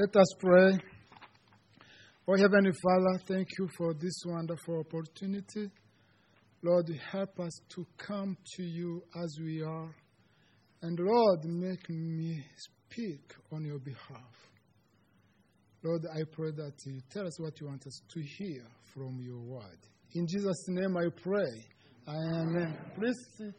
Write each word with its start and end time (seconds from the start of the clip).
Let 0.00 0.16
us 0.16 0.28
pray. 0.38 0.70
Oh, 2.26 2.34
Heavenly 2.34 2.72
Father, 2.82 3.22
thank 3.28 3.48
you 3.58 3.68
for 3.76 3.92
this 3.92 4.22
wonderful 4.24 4.80
opportunity. 4.80 5.70
Lord, 6.62 6.90
help 7.12 7.38
us 7.38 7.52
to 7.74 7.86
come 7.98 8.34
to 8.56 8.62
you 8.62 9.02
as 9.22 9.36
we 9.44 9.62
are. 9.62 9.94
And 10.80 10.98
Lord, 10.98 11.44
make 11.44 11.90
me 11.90 12.42
speak 12.56 13.34
on 13.52 13.62
your 13.62 13.78
behalf. 13.78 14.48
Lord, 15.84 16.06
I 16.14 16.22
pray 16.32 16.52
that 16.52 16.72
you 16.86 17.02
tell 17.10 17.26
us 17.26 17.38
what 17.38 17.60
you 17.60 17.66
want 17.66 17.86
us 17.86 18.00
to 18.08 18.22
hear 18.38 18.64
from 18.94 19.20
your 19.20 19.40
word. 19.40 19.80
In 20.14 20.26
Jesus' 20.26 20.64
name 20.68 20.96
I 20.96 21.08
pray. 21.22 21.52
Amen. 22.08 22.74
Please 22.98 23.18
sit. 23.36 23.54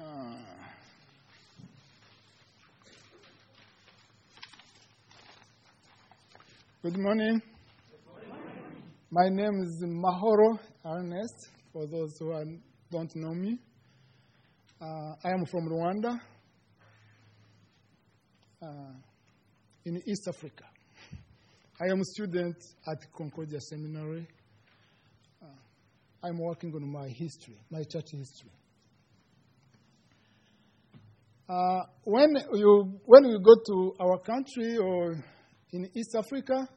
Ah. 0.00 0.36
Good 6.82 6.96
morning. 6.98 7.42
My 9.10 9.28
name 9.28 9.60
is 9.62 9.84
Mahoro 9.84 10.58
Ernest, 10.84 11.48
for 11.72 11.86
those 11.86 12.16
who 12.18 12.30
are, 12.30 12.44
don't 12.90 13.10
know 13.16 13.34
me. 13.34 13.58
Uh, 14.80 14.84
I 15.24 15.30
am 15.30 15.44
from 15.46 15.68
Rwanda, 15.68 16.20
uh, 18.62 18.92
in 19.84 19.96
East 20.06 20.28
Africa. 20.28 20.64
I 21.80 21.90
am 21.90 22.00
a 22.00 22.04
student 22.04 22.56
at 22.86 23.12
Concordia 23.16 23.60
Seminary. 23.60 24.26
Uh, 25.42 25.46
I'm 26.22 26.38
working 26.38 26.72
on 26.74 26.92
my 26.92 27.08
history, 27.08 27.56
my 27.70 27.82
church 27.82 28.10
history. 28.12 28.50
Uh, 31.48 31.80
when, 32.04 32.36
you, 32.52 33.00
when 33.06 33.24
you 33.24 33.38
go 33.40 33.54
to 33.66 33.94
our 34.00 34.18
country 34.18 34.76
or 34.76 35.12
in 35.72 35.88
East 35.96 36.14
Africa 36.14 36.68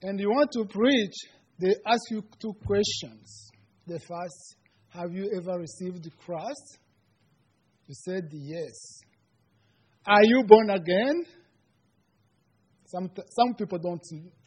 and 0.00 0.18
you 0.18 0.30
want 0.30 0.50
to 0.52 0.64
preach, 0.64 1.12
they 1.60 1.74
ask 1.86 2.00
you 2.10 2.22
two 2.40 2.54
questions. 2.64 3.50
The 3.86 3.98
first, 3.98 4.56
have 4.88 5.12
you 5.12 5.30
ever 5.36 5.58
received 5.58 6.08
Christ? 6.24 6.78
You 7.86 7.94
said 7.94 8.30
yes. 8.32 9.02
Are 10.06 10.24
you 10.24 10.42
born 10.44 10.70
again? 10.70 11.24
Some, 12.86 13.10
some 13.28 13.54
people 13.58 13.78
don't 13.78 14.02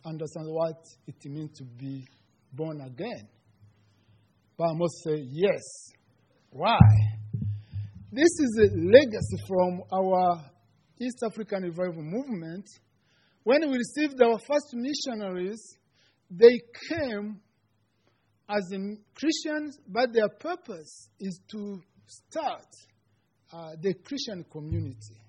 understand 0.06 0.48
what 0.50 0.84
it 1.06 1.16
means 1.26 1.52
to 1.58 1.64
be 1.64 2.08
born 2.52 2.82
again. 2.82 3.28
But 4.58 4.66
I 4.66 4.74
must 4.74 5.04
say 5.04 5.24
yes. 5.30 5.62
Why? 6.50 6.80
This 8.16 8.40
is 8.40 8.72
a 8.72 8.78
legacy 8.78 9.44
from 9.46 9.82
our 9.92 10.42
East 11.02 11.18
African 11.26 11.64
Revival 11.64 12.02
Movement. 12.02 12.66
When 13.44 13.70
we 13.70 13.78
received 13.78 14.22
our 14.22 14.40
first 14.40 14.68
missionaries, 14.72 15.60
they 16.32 16.62
came 16.90 17.42
as 18.48 18.72
Christians, 19.16 19.80
but 19.86 20.14
their 20.14 20.30
purpose 20.30 21.10
is 21.20 21.42
to 21.52 21.82
start 22.08 22.64
uh, 23.52 23.72
the 23.82 23.96
Christian 23.96 24.46
community 24.50 25.20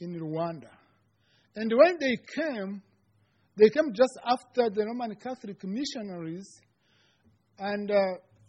in 0.00 0.18
Rwanda. 0.18 0.74
And 1.54 1.72
when 1.72 1.98
they 2.00 2.16
came, 2.34 2.82
they 3.56 3.68
came 3.68 3.92
just 3.92 4.18
after 4.26 4.70
the 4.70 4.86
Roman 4.86 5.14
Catholic 5.14 5.62
missionaries. 5.62 6.48
And 7.60 7.92
uh, 7.92 7.94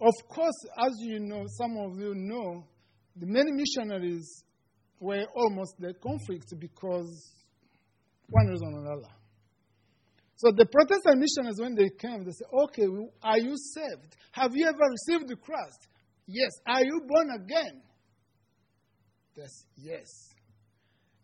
of 0.01 0.13
course, 0.27 0.65
as 0.79 0.93
you 1.01 1.19
know, 1.19 1.43
some 1.59 1.77
of 1.77 1.99
you 1.99 2.15
know, 2.15 2.65
the 3.15 3.25
many 3.25 3.51
missionaries 3.51 4.43
were 4.99 5.25
almost 5.35 5.75
the 5.79 5.93
conflict 5.93 6.53
because 6.59 7.31
one 8.29 8.47
reason 8.47 8.73
or 8.73 8.79
another. 8.79 9.13
So 10.37 10.51
the 10.51 10.65
Protestant 10.65 11.19
missionaries, 11.19 11.59
when 11.59 11.75
they 11.75 11.89
came, 11.89 12.25
they 12.25 12.31
said, 12.31 12.47
Okay, 12.65 12.87
are 13.23 13.39
you 13.39 13.55
saved? 13.55 14.15
Have 14.31 14.51
you 14.53 14.67
ever 14.67 14.83
received 14.89 15.29
the 15.29 15.37
Christ? 15.37 15.87
Yes. 16.27 16.51
Are 16.67 16.83
you 16.83 17.01
born 17.07 17.29
again? 17.41 17.81
Yes, 19.37 19.65
yes. 19.77 20.07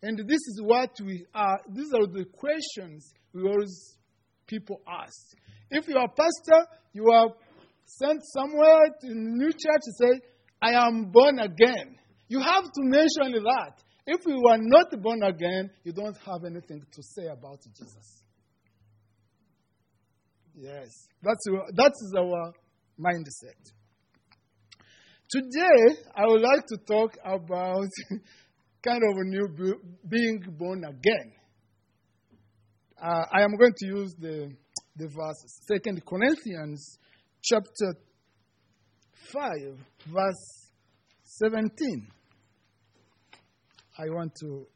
And 0.02 0.18
this 0.18 0.40
is 0.48 0.60
what 0.62 0.90
we 1.04 1.26
are, 1.34 1.60
these 1.68 1.92
are 1.94 2.06
the 2.06 2.24
questions 2.24 3.12
we 3.32 3.42
always 3.42 3.96
people 4.46 4.80
ask. 4.88 5.36
If 5.70 5.88
you 5.88 5.96
are 5.96 6.06
a 6.06 6.08
pastor, 6.08 6.66
you 6.92 7.10
are 7.10 7.28
sent 7.84 8.20
somewhere 8.34 8.86
to 9.00 9.06
a 9.08 9.14
new 9.14 9.50
church 9.50 9.82
to 9.82 9.92
say, 10.00 10.20
I 10.62 10.86
am 10.86 11.10
born 11.10 11.40
again. 11.40 11.96
You 12.28 12.40
have 12.40 12.64
to 12.64 12.82
mention 12.82 13.32
that. 13.42 13.82
If 14.06 14.20
you 14.26 14.40
are 14.48 14.58
not 14.58 14.90
born 15.02 15.22
again, 15.22 15.70
you 15.84 15.92
don't 15.92 16.16
have 16.24 16.44
anything 16.46 16.82
to 16.92 17.02
say 17.02 17.26
about 17.26 17.58
Jesus. 17.76 18.22
Yes, 20.54 20.88
that's, 21.22 21.44
that 21.74 21.92
is 21.92 22.14
our 22.16 22.52
mindset. 22.98 23.72
Today, 25.30 25.96
I 26.14 26.26
would 26.26 26.42
like 26.42 26.66
to 26.66 26.76
talk 26.86 27.16
about 27.24 27.88
kind 28.84 29.02
of 29.02 29.16
a 29.16 29.24
new 29.24 29.48
being 30.08 30.44
born 30.58 30.84
again. 30.84 31.32
Uh, 33.02 33.24
I 33.32 33.42
am 33.42 33.56
going 33.58 33.72
to 33.78 33.86
use 33.86 34.14
the, 34.18 34.52
the 34.96 35.06
verses. 35.06 35.60
Second 35.66 36.04
Corinthians 36.06 36.98
chapter 37.42 37.94
5, 39.32 39.50
verse 40.06 40.70
17. 41.24 42.06
I 43.98 44.04
want 44.08 44.32
to, 44.40 44.66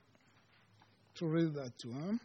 to 1.17 1.27
read 1.27 1.55
that 1.55 1.73
to 1.81 1.89
him. 1.89 2.21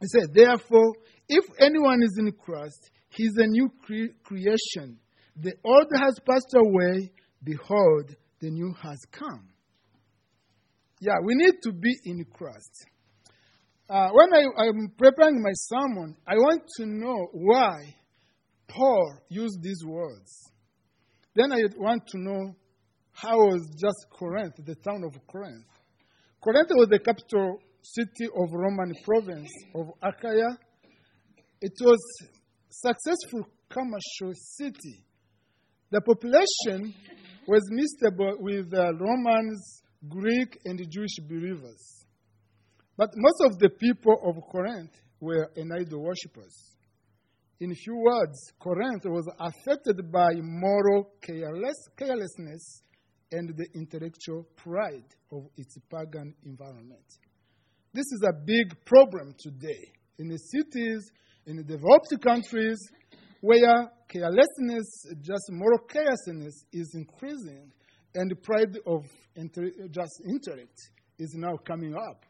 He 0.00 0.06
said, 0.06 0.32
Therefore, 0.32 0.92
if 1.28 1.44
anyone 1.58 2.02
is 2.02 2.16
in 2.18 2.32
Christ, 2.32 2.90
he 3.10 3.24
is 3.24 3.36
a 3.36 3.46
new 3.46 3.70
cre- 3.82 4.14
creation. 4.22 4.98
The 5.36 5.54
old 5.64 5.86
has 5.96 6.18
passed 6.28 6.54
away. 6.54 7.12
Behold, 7.42 8.14
the 8.40 8.50
new 8.50 8.74
has 8.82 8.98
come. 9.10 9.48
Yeah, 11.00 11.16
we 11.24 11.34
need 11.34 11.54
to 11.62 11.72
be 11.72 11.94
in 12.04 12.24
Christ. 12.32 12.86
Uh, 13.88 14.10
when 14.12 14.32
I, 14.34 14.68
am 14.68 14.92
preparing 14.96 15.42
my 15.42 15.52
sermon, 15.52 16.16
I 16.26 16.34
want 16.34 16.62
to 16.76 16.86
know 16.86 17.28
why 17.32 17.96
Paul 18.68 19.16
used 19.28 19.62
these 19.62 19.82
words. 19.84 20.49
Then 21.34 21.52
I 21.52 21.62
want 21.76 22.06
to 22.08 22.18
know 22.18 22.54
how 23.12 23.36
was 23.36 23.68
just 23.80 24.06
Corinth, 24.10 24.54
the 24.64 24.74
town 24.74 25.04
of 25.04 25.14
Corinth. 25.26 25.64
Corinth 26.42 26.70
was 26.70 26.88
the 26.88 26.98
capital 26.98 27.58
city 27.82 28.26
of 28.26 28.52
Roman 28.52 28.94
province 29.04 29.50
of 29.74 29.90
Achaia. 30.02 30.58
It 31.60 31.72
was 31.80 31.98
successful 32.70 33.46
commercial 33.68 34.34
city. 34.34 35.04
The 35.90 36.00
population 36.00 36.94
was 37.46 37.62
mixed 37.70 38.02
with 38.40 38.72
uh, 38.72 38.92
Romans, 38.94 39.82
Greek, 40.08 40.58
and 40.64 40.80
Jewish 40.90 41.16
believers. 41.28 42.06
But 42.96 43.10
most 43.16 43.52
of 43.52 43.58
the 43.58 43.70
people 43.70 44.16
of 44.24 44.36
Corinth 44.50 44.92
were 45.20 45.50
idol 45.56 46.02
worshippers. 46.02 46.69
In 47.60 47.74
few 47.74 47.94
words, 47.94 48.52
Corinth 48.58 49.04
was 49.04 49.28
affected 49.38 50.10
by 50.10 50.30
moral 50.40 51.10
careless, 51.20 51.76
carelessness 51.94 52.82
and 53.32 53.50
the 53.54 53.66
intellectual 53.74 54.46
pride 54.56 55.04
of 55.30 55.44
its 55.58 55.76
pagan 55.90 56.34
environment. 56.46 57.04
This 57.92 58.06
is 58.12 58.22
a 58.26 58.32
big 58.46 58.82
problem 58.86 59.34
today 59.38 59.92
in 60.18 60.28
the 60.28 60.38
cities, 60.38 61.10
in 61.46 61.56
the 61.56 61.62
developed 61.62 62.14
countries, 62.26 62.78
where 63.42 63.90
carelessness, 64.08 65.04
just 65.20 65.44
moral 65.50 65.80
carelessness, 65.80 66.64
is 66.72 66.94
increasing, 66.94 67.70
and 68.14 68.30
the 68.30 68.36
pride 68.36 68.78
of 68.86 69.04
inter- 69.36 69.70
just 69.90 70.22
intellect 70.26 70.78
is 71.18 71.34
now 71.36 71.56
coming 71.58 71.94
up. 71.94 72.24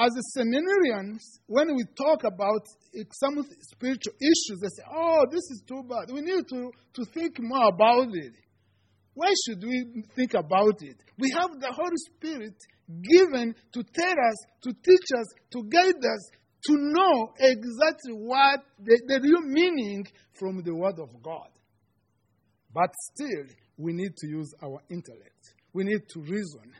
As 0.00 0.12
a 0.16 0.40
seminarians, 0.40 1.20
when 1.46 1.76
we 1.76 1.84
talk 1.94 2.24
about 2.24 2.64
some 3.12 3.44
spiritual 3.72 4.14
issues, 4.18 4.58
they 4.62 4.68
say, 4.68 4.88
oh, 4.90 5.26
this 5.30 5.44
is 5.50 5.62
too 5.68 5.82
bad. 5.86 6.10
We 6.10 6.22
need 6.22 6.44
to, 6.48 6.70
to 6.94 7.04
think 7.12 7.36
more 7.38 7.68
about 7.68 8.08
it. 8.14 8.32
Why 9.12 9.30
should 9.44 9.62
we 9.62 10.04
think 10.16 10.32
about 10.32 10.80
it? 10.80 10.96
We 11.18 11.30
have 11.36 11.50
the 11.60 11.70
Holy 11.70 11.96
Spirit 12.14 12.56
given 12.88 13.54
to 13.74 13.82
tell 13.92 14.12
us, 14.12 14.36
to 14.62 14.72
teach 14.72 15.08
us, 15.18 15.26
to 15.52 15.64
guide 15.64 16.02
us, 16.02 16.30
to 16.64 16.76
know 16.78 17.34
exactly 17.38 18.14
what 18.14 18.60
the, 18.82 18.98
the 19.06 19.20
real 19.20 19.42
meaning 19.42 20.06
from 20.38 20.62
the 20.64 20.74
Word 20.74 20.98
of 20.98 21.10
God. 21.22 21.50
But 22.72 22.90
still, 23.12 23.54
we 23.76 23.92
need 23.92 24.16
to 24.16 24.28
use 24.28 24.50
our 24.62 24.80
intellect. 24.88 25.54
We 25.74 25.84
need 25.84 26.08
to 26.14 26.20
reason. 26.20 26.72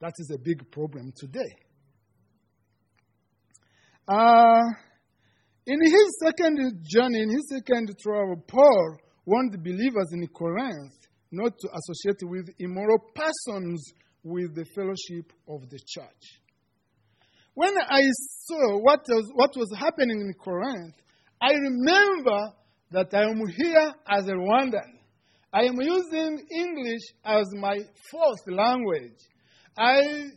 That 0.00 0.14
is 0.18 0.32
a 0.34 0.38
big 0.38 0.68
problem 0.72 1.12
today. 1.16 1.65
Uh, 4.08 4.62
in 5.66 5.80
his 5.80 6.18
second 6.22 6.58
journey, 6.88 7.22
in 7.22 7.30
his 7.30 7.48
second 7.48 7.90
travel, 8.00 8.36
Paul 8.46 8.96
warned 9.24 9.52
the 9.52 9.58
believers 9.58 10.12
in 10.12 10.26
Corinth 10.28 10.92
not 11.32 11.52
to 11.58 11.68
associate 11.68 12.20
with 12.22 12.48
immoral 12.60 12.98
persons 13.14 13.92
with 14.22 14.54
the 14.54 14.64
fellowship 14.74 15.32
of 15.48 15.68
the 15.70 15.78
church. 15.78 16.40
When 17.54 17.72
I 17.76 18.02
saw 18.44 18.78
what 18.78 19.00
was, 19.08 19.30
what 19.34 19.56
was 19.56 19.72
happening 19.76 20.20
in 20.20 20.34
Corinth, 20.34 20.94
I 21.40 21.52
remember 21.52 22.52
that 22.92 23.12
I 23.12 23.24
am 23.24 23.42
here 23.56 23.92
as 24.08 24.28
a 24.28 24.32
Rwandan. 24.32 25.00
I 25.52 25.62
am 25.64 25.80
using 25.80 26.46
English 26.54 27.02
as 27.24 27.46
my 27.54 27.78
fourth 28.10 28.46
language. 28.46 29.18
I, 29.76 30.28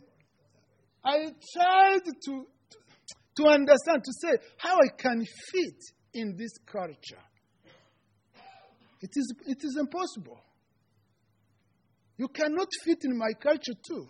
I 1.04 1.18
tried 1.54 2.04
to, 2.24 2.46
to 3.36 3.46
understand, 3.46 4.02
to 4.04 4.12
say 4.20 4.36
how 4.58 4.76
I 4.76 4.88
can 4.96 5.24
fit 5.52 5.80
in 6.14 6.36
this 6.36 6.52
culture. 6.66 7.22
It 9.00 9.10
is, 9.14 9.34
it 9.46 9.58
is 9.62 9.76
impossible. 9.78 10.40
You 12.18 12.28
cannot 12.28 12.68
fit 12.84 12.98
in 13.04 13.16
my 13.16 13.32
culture 13.40 13.72
too. 13.86 14.06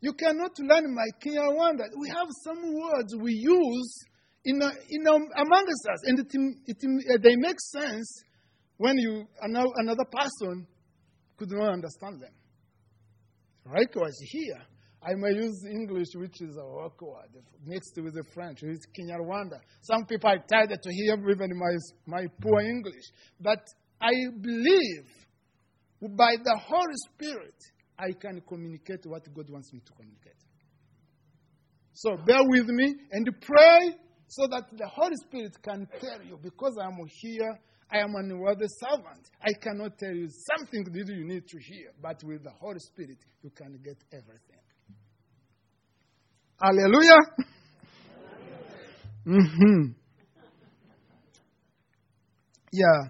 You 0.00 0.12
cannot 0.14 0.50
learn 0.58 0.92
my 0.92 1.06
Kinyarwanda. 1.24 1.84
We 1.96 2.08
have 2.08 2.26
some 2.42 2.74
words 2.74 3.14
we 3.20 3.32
use 3.34 3.98
in, 4.44 4.60
a, 4.60 4.72
in 4.90 5.06
a, 5.06 5.42
amongst 5.42 5.86
us, 5.88 6.02
and 6.06 6.18
it, 6.18 6.26
it, 6.66 7.22
they 7.22 7.36
make 7.36 7.60
sense 7.60 8.24
when 8.78 8.98
you 8.98 9.24
another 9.40 10.04
person 10.10 10.66
could 11.36 11.50
not 11.52 11.72
understand 11.72 12.20
them. 12.20 12.32
Likewise, 13.64 14.18
here, 14.22 14.60
I 15.04 15.14
may 15.16 15.34
use 15.34 15.64
English, 15.68 16.14
which 16.14 16.40
is 16.40 16.56
a 16.56 16.60
awkward, 16.60 17.30
mixed 17.66 17.98
with 18.00 18.14
the 18.14 18.24
French, 18.32 18.62
which 18.62 18.72
is 18.72 18.86
Kinyarwanda. 18.96 19.58
Some 19.80 20.06
people 20.06 20.30
are 20.30 20.38
tired 20.38 20.70
to 20.70 20.90
hear 20.92 21.14
even 21.14 21.50
my, 21.58 21.76
my 22.06 22.26
poor 22.40 22.60
English. 22.60 23.10
But 23.40 23.66
I 24.00 24.12
believe 24.40 25.06
by 26.00 26.36
the 26.42 26.56
Holy 26.56 26.96
Spirit, 27.10 27.54
I 27.98 28.12
can 28.12 28.42
communicate 28.48 29.04
what 29.04 29.22
God 29.34 29.50
wants 29.50 29.72
me 29.72 29.80
to 29.84 29.92
communicate. 29.92 30.38
So 31.94 32.16
bear 32.24 32.40
with 32.42 32.68
me 32.68 32.94
and 33.10 33.28
pray 33.40 33.96
so 34.28 34.46
that 34.50 34.64
the 34.72 34.88
Holy 34.88 35.16
Spirit 35.26 35.56
can 35.62 35.86
tell 36.00 36.22
you, 36.24 36.38
because 36.42 36.76
I'm 36.80 36.96
here, 37.20 37.58
I 37.90 37.98
am 37.98 38.14
an 38.14 38.30
unworthy 38.30 38.66
servant. 38.80 39.28
I 39.42 39.52
cannot 39.52 39.98
tell 39.98 40.14
you 40.14 40.28
something 40.56 40.84
that 40.84 41.14
you 41.14 41.26
need 41.26 41.46
to 41.46 41.58
hear, 41.58 41.92
but 42.00 42.22
with 42.24 42.42
the 42.42 42.52
Holy 42.58 42.78
Spirit, 42.78 43.18
you 43.42 43.50
can 43.50 43.78
get 43.84 43.98
everything. 44.12 44.61
Hallelujah. 46.62 47.18
mm-hmm. 49.26 49.92
Yeah. 52.72 53.08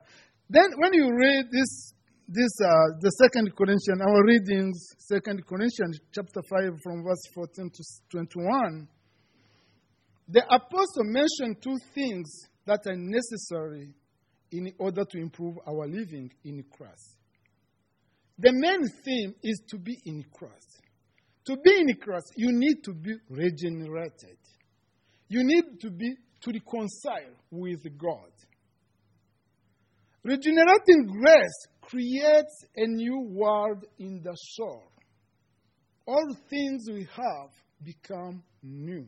Then 0.49 0.71
when 0.79 0.95
you 0.95 1.11
read 1.15 1.47
this 1.53 1.93
this 2.29 2.51
uh, 2.65 2.97
the 3.01 3.11
second 3.11 3.55
Corinthians, 3.55 4.01
our 4.01 4.25
readings, 4.25 4.95
second 4.99 5.47
Corinthians 5.47 6.01
chapter 6.15 6.41
five 6.49 6.73
from 6.83 7.05
verse 7.05 7.21
fourteen 7.35 7.69
to 7.69 7.83
twenty-one. 8.11 8.89
The 10.29 10.45
apostle 10.47 11.05
mentioned 11.05 11.63
two 11.63 11.77
things 11.95 12.33
that 12.65 12.81
are 12.87 12.97
necessary 12.97 13.93
in 14.51 14.73
order 14.79 15.05
to 15.05 15.19
improve 15.19 15.57
our 15.67 15.87
living 15.87 16.31
in 16.45 16.65
Christ. 16.71 17.17
The 18.39 18.53
main 18.53 18.81
theme 19.05 19.35
is 19.43 19.61
to 19.69 19.79
be 19.79 19.95
in 20.07 20.25
Christ. 20.33 20.82
To 21.47 21.57
be 21.57 21.81
in 21.81 21.95
Christ, 21.97 22.33
you 22.37 22.53
need 22.53 22.85
to 22.85 22.93
be 22.93 23.15
regenerated. 23.29 24.39
You 25.29 25.43
need 25.43 25.81
to 25.81 25.91
be 25.91 26.15
to 26.43 26.53
reconcile 26.53 27.35
with 27.51 27.83
God. 27.99 28.31
Regenerating 30.25 31.07
grace 31.07 31.67
creates 31.81 32.65
a 32.77 32.87
new 32.87 33.27
world 33.31 33.85
in 33.99 34.23
the 34.23 34.35
soul. 34.35 34.85
All 36.07 36.37
things 36.49 36.87
we 36.93 37.07
have 37.17 37.51
become 37.83 38.43
new. 38.63 39.07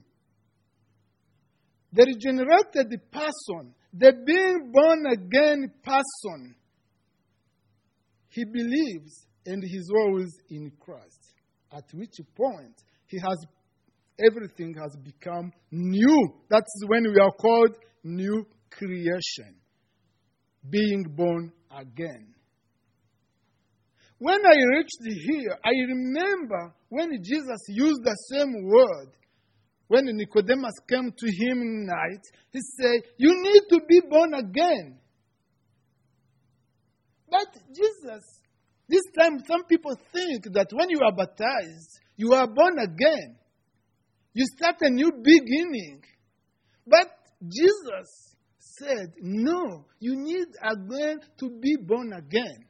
The 1.93 2.07
regenerated 2.07 3.01
person, 3.13 3.75
the 3.93 4.13
being 4.27 4.73
born 4.73 5.07
again 5.07 5.73
person, 5.85 6.57
he 8.29 8.45
believes 8.45 9.27
and 9.47 9.63
he's 9.63 9.89
always 9.95 10.31
in 10.51 10.73
Christ. 10.81 11.24
At 11.75 11.85
which 11.93 12.21
point 12.37 12.83
he 13.09 13.19
has 13.19 13.37
everything 14.19 14.75
has 14.81 14.97
become 15.03 15.53
new. 15.71 16.35
That's 16.49 16.73
when 16.87 17.03
we 17.13 17.19
are 17.21 17.33
called 17.33 17.77
new 18.05 18.47
creation, 18.71 19.57
being 20.71 21.05
born 21.17 21.53
again. 21.77 22.35
When 24.19 24.39
I 24.47 24.77
reached 24.77 25.01
here, 25.03 25.59
I 25.65 25.71
remember 25.89 26.75
when 26.89 27.11
Jesus 27.23 27.59
used 27.69 28.03
the 28.05 28.17
same 28.31 28.53
word. 28.65 29.09
When 29.89 30.05
Nicodemus 30.07 30.73
came 30.89 31.11
to 31.11 31.27
him 31.27 31.61
in 31.61 31.87
night, 31.87 32.23
he 32.53 32.61
said, 32.81 33.03
You 33.19 33.31
need 33.43 33.63
to 33.69 33.81
be 33.87 34.01
born 34.09 34.33
again. 34.35 34.99
But 37.29 37.49
Jesus, 37.69 38.25
this 38.89 39.03
time, 39.19 39.39
some 39.47 39.65
people 39.65 39.97
think 40.13 40.53
that 40.53 40.69
when 40.73 40.91
you 40.91 41.01
are 41.05 41.15
baptized, 41.15 42.01
you 42.17 42.33
are 42.33 42.47
born 42.47 42.79
again. 42.79 43.37
You 44.35 44.45
start 44.57 44.77
a 44.83 44.91
new 44.91 45.13
beginning. 45.13 46.03
But 46.87 47.09
Jesus 47.43 48.37
said, 48.59 49.15
No, 49.21 49.87
you 50.01 50.17
need 50.17 50.49
again 50.63 51.19
to 51.39 51.51
be 51.61 51.77
born 51.81 52.13
again. 52.13 52.67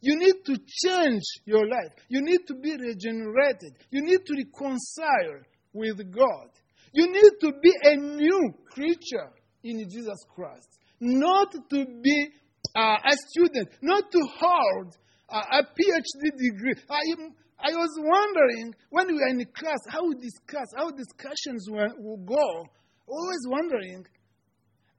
You 0.00 0.16
need 0.16 0.36
to 0.46 0.56
change 0.56 1.22
your 1.44 1.66
life. 1.66 1.92
You 2.08 2.22
need 2.22 2.46
to 2.46 2.54
be 2.54 2.72
regenerated. 2.72 3.76
You 3.90 4.02
need 4.02 4.24
to 4.24 4.34
reconcile 4.34 5.42
with 5.74 5.98
God. 6.10 6.48
You 6.92 7.12
need 7.12 7.32
to 7.40 7.52
be 7.62 7.72
a 7.84 7.96
new 7.96 8.54
creature 8.70 9.30
in 9.62 9.86
Jesus 9.90 10.24
Christ. 10.34 10.78
Not 11.00 11.52
to 11.52 11.86
be 12.02 12.28
uh, 12.74 12.96
a 13.04 13.16
student, 13.28 13.68
not 13.82 14.10
to 14.10 14.20
hold 14.38 14.96
a 15.30 15.62
PhD 15.62 16.36
degree. 16.36 16.74
I, 16.88 17.00
I 17.62 17.72
was 17.72 17.90
wondering 17.98 18.74
when 18.90 19.06
we 19.08 19.14
were 19.14 19.28
in 19.28 19.44
class 19.54 19.78
how 19.88 20.06
we 20.06 20.14
discuss, 20.16 20.66
how 20.76 20.90
discussions 20.90 21.68
will 21.70 22.16
go. 22.24 22.66
Always 23.06 23.46
wondering 23.46 24.04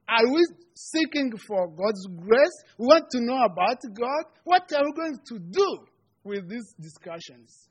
are 0.08 0.30
we 0.30 0.44
seeking 0.74 1.32
for 1.46 1.68
God's 1.68 2.06
grace? 2.16 2.56
We 2.76 2.86
want 2.86 3.08
to 3.12 3.20
know 3.20 3.44
about 3.44 3.78
God. 3.94 4.24
What 4.44 4.70
are 4.72 4.84
we 4.84 4.92
going 4.92 5.18
to 5.28 5.38
do 5.38 5.78
with 6.24 6.48
these 6.48 6.74
discussions? 6.80 7.68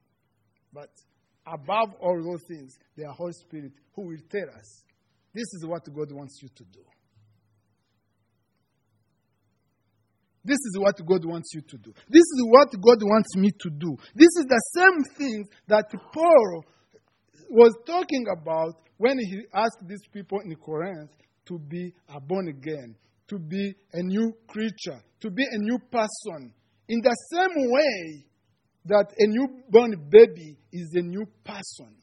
But 0.73 0.89
above 1.45 1.93
all 1.99 2.21
those 2.23 2.43
things, 2.47 2.77
the 2.95 3.11
Holy 3.11 3.33
Spirit 3.33 3.73
who 3.93 4.07
will 4.07 4.23
tell 4.29 4.49
us 4.57 4.83
this 5.33 5.53
is 5.53 5.65
what 5.65 5.83
God 5.93 6.11
wants 6.11 6.39
you 6.41 6.49
to 6.55 6.63
do. 6.63 6.81
This 10.43 10.57
is 10.57 10.77
what 10.79 10.95
God 11.05 11.23
wants 11.25 11.53
you 11.53 11.61
to 11.61 11.77
do. 11.77 11.93
This 12.09 12.21
is 12.21 12.45
what 12.47 12.69
God 12.81 13.03
wants 13.03 13.35
me 13.35 13.51
to 13.51 13.69
do. 13.69 13.95
This 14.15 14.29
is 14.39 14.45
the 14.47 14.61
same 14.75 15.03
thing 15.17 15.45
that 15.67 15.85
Paul 16.13 16.63
was 17.49 17.73
talking 17.85 18.25
about 18.41 18.73
when 18.97 19.19
he 19.19 19.43
asked 19.53 19.87
these 19.87 20.01
people 20.11 20.39
in 20.43 20.55
Corinth 20.55 21.11
to 21.45 21.59
be 21.59 21.93
born 22.27 22.47
again, 22.47 22.95
to 23.27 23.37
be 23.37 23.73
a 23.93 24.01
new 24.01 24.33
creature, 24.47 25.01
to 25.21 25.29
be 25.29 25.43
a 25.43 25.57
new 25.57 25.77
person. 25.91 26.53
In 26.87 27.01
the 27.01 27.15
same 27.31 27.71
way 27.71 28.25
that 28.85 29.13
a 29.17 29.27
newborn 29.27 30.09
baby 30.09 30.57
is 30.73 30.91
a 30.95 31.01
new 31.01 31.25
person. 31.43 31.95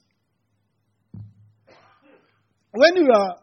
When 2.71 2.97
you 2.97 3.11
are 3.13 3.37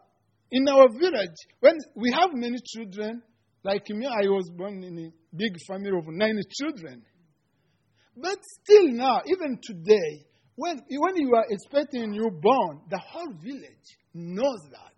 in 0.50 0.68
our 0.68 0.88
village, 0.88 1.36
when 1.60 1.74
we 1.94 2.12
have 2.12 2.30
many 2.32 2.56
children, 2.64 3.22
like 3.66 3.88
me, 3.90 4.06
I 4.06 4.28
was 4.28 4.48
born 4.50 4.84
in 4.84 4.96
a 4.98 5.36
big 5.36 5.56
family 5.66 5.90
of 5.90 6.04
nine 6.06 6.40
children. 6.50 7.02
But 8.16 8.38
still 8.62 8.88
now, 8.92 9.20
even 9.26 9.58
today, 9.60 10.24
when, 10.54 10.80
when 10.88 11.16
you 11.16 11.34
are 11.34 11.44
expecting 11.50 12.04
a 12.04 12.06
newborn, 12.06 12.82
the 12.88 12.98
whole 12.98 13.32
village 13.42 13.88
knows 14.14 14.60
that. 14.70 14.94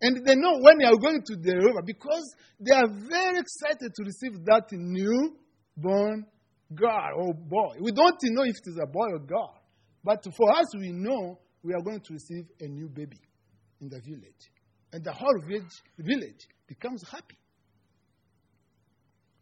And 0.00 0.26
they 0.26 0.34
know 0.34 0.58
when 0.60 0.78
they 0.78 0.84
are 0.84 0.96
going 0.96 1.22
to 1.24 1.36
the 1.36 1.56
river 1.56 1.82
because 1.86 2.34
they 2.60 2.74
are 2.74 2.86
very 2.86 3.38
excited 3.38 3.92
to 3.94 4.04
receive 4.04 4.44
that 4.44 4.68
newborn 4.72 6.26
girl 6.74 7.10
or 7.16 7.34
boy. 7.34 7.76
We 7.80 7.92
don't 7.92 8.18
know 8.22 8.42
if 8.42 8.56
it 8.56 8.70
is 8.70 8.78
a 8.82 8.86
boy 8.86 9.06
or 9.12 9.20
girl. 9.20 9.54
But 10.04 10.24
for 10.36 10.52
us, 10.52 10.66
we 10.78 10.92
know 10.92 11.38
we 11.62 11.72
are 11.74 11.82
going 11.82 12.00
to 12.00 12.12
receive 12.12 12.44
a 12.60 12.66
new 12.66 12.88
baby 12.88 13.20
in 13.80 13.88
the 13.88 14.00
village. 14.00 14.50
And 14.92 15.04
the 15.04 15.12
whole 15.12 15.40
village, 15.46 15.82
village 15.98 16.46
becomes 16.66 17.02
happy. 17.10 17.36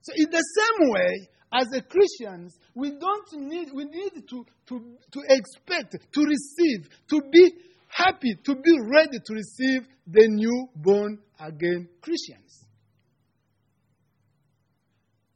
So, 0.07 0.13
in 0.15 0.31
the 0.31 0.39
same 0.39 0.91
way, 0.91 1.29
as 1.53 1.67
a 1.75 1.83
Christians, 1.83 2.57
we 2.77 2.91
don't 2.91 3.33
need, 3.33 3.73
we 3.73 3.87
need 3.87 4.29
to, 4.29 4.47
to, 4.69 4.97
to 5.11 5.21
expect, 5.29 5.97
to 6.13 6.21
receive, 6.21 6.89
to 7.09 7.23
be 7.33 7.51
happy 7.89 8.35
to 8.45 8.55
be 8.55 8.73
ready 8.93 9.19
to 9.19 9.33
receive 9.35 9.89
the 10.07 10.29
new 10.29 10.69
born 10.77 11.19
again 11.41 11.89
Christians. 12.01 12.65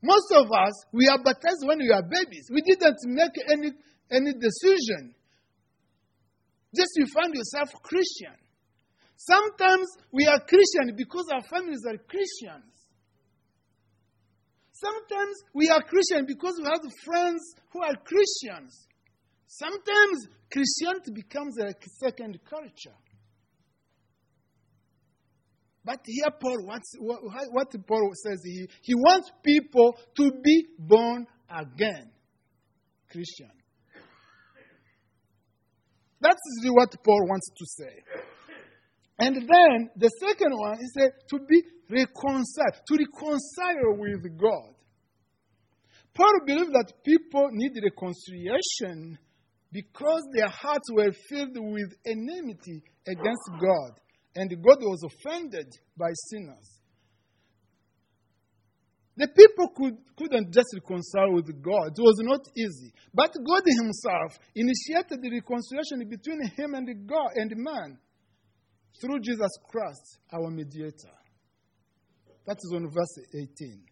Most 0.03 0.33
of 0.37 0.47
us, 0.47 0.85
we 0.93 1.09
are 1.09 1.23
baptized 1.23 1.67
when 1.67 1.79
we 1.79 1.91
are 1.91 2.03
babies. 2.03 2.49
We 2.50 2.62
didn't 2.62 2.97
make 3.07 3.33
any, 3.50 3.73
any 4.11 4.33
decision. 4.33 5.15
Just 6.75 6.91
you 6.97 7.07
find 7.12 7.35
yourself 7.35 7.71
Christian. 7.83 8.37
Sometimes 9.17 9.87
we 10.12 10.27
are 10.27 10.41
Christian 10.41 10.97
because 10.97 11.27
our 11.33 11.43
families 11.43 11.83
are 11.87 11.99
Christians. 11.99 12.80
Sometimes 14.83 15.37
we 15.55 15.69
are 15.69 15.83
Christian 15.83 16.25
because 16.27 16.55
we 16.59 16.65
have 16.65 16.81
friends 17.05 17.55
who 17.73 17.83
are 17.83 17.97
Christians. 17.97 18.87
Sometimes 19.47 20.27
Christianity 20.51 21.13
becomes 21.13 21.59
a 21.59 21.75
second 22.03 22.39
culture. 22.49 22.97
But 25.85 26.01
here, 26.05 26.31
Paul, 26.41 26.59
what's, 26.65 26.95
what, 26.99 27.21
what 27.51 27.87
Paul 27.87 28.11
says, 28.15 28.41
he, 28.45 28.67
he 28.83 28.95
wants 28.95 29.31
people 29.43 29.97
to 30.17 30.33
be 30.43 30.67
born 30.79 31.27
again. 31.49 32.11
Christian. 33.11 33.51
That's 36.21 36.41
what 36.65 36.95
Paul 37.03 37.27
wants 37.29 37.51
to 37.57 37.67
say. 37.67 38.20
And 39.21 39.37
then 39.37 39.91
the 39.97 40.09
second 40.19 40.53
one 40.57 40.79
is 40.81 40.93
to 41.29 41.39
be 41.47 41.62
reconciled, 41.91 42.81
to 42.89 42.97
reconcile 42.97 43.99
with 43.99 44.39
God. 44.39 44.75
Paul 46.15 46.41
believed 46.47 46.73
that 46.73 46.93
people 47.05 47.49
need 47.53 47.73
reconciliation 47.83 49.19
because 49.71 50.23
their 50.35 50.49
hearts 50.49 50.91
were 50.91 51.12
filled 51.29 51.57
with 51.57 51.95
enmity 52.07 52.83
against 53.07 53.50
God, 53.61 54.00
and 54.35 54.50
God 54.50 54.79
was 54.81 55.05
offended 55.05 55.69
by 55.97 56.11
sinners. 56.31 56.81
The 59.17 59.29
people 59.29 59.69
could, 59.77 59.99
couldn't 60.17 60.50
just 60.50 60.69
reconcile 60.73 61.35
with 61.35 61.53
God. 61.62 61.93
It 61.93 62.00
was 62.00 62.17
not 62.25 62.41
easy. 62.57 62.91
But 63.12 63.35
God 63.35 63.62
Himself 63.67 64.39
initiated 64.57 65.21
the 65.21 65.31
reconciliation 65.31 66.09
between 66.09 66.41
Him 66.57 66.75
and 66.75 66.89
God 67.07 67.33
and 67.35 67.53
man 67.57 67.99
through 69.00 69.20
Jesus 69.20 69.50
Christ, 69.68 70.18
our 70.32 70.50
mediator. 70.50 71.14
That 72.47 72.56
is 72.56 72.73
on 72.75 72.85
verse 72.85 73.26
18. 73.35 73.82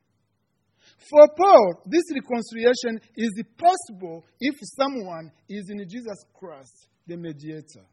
For 1.11 1.29
Paul, 1.37 1.83
this 1.87 2.05
reconciliation 2.13 3.01
is 3.17 3.43
possible 3.57 4.25
if 4.41 4.55
someone 4.79 5.31
is 5.49 5.69
in 5.71 5.87
Jesus 5.89 6.25
Christ, 6.35 6.89
the 7.07 7.17
mediator. 7.17 7.85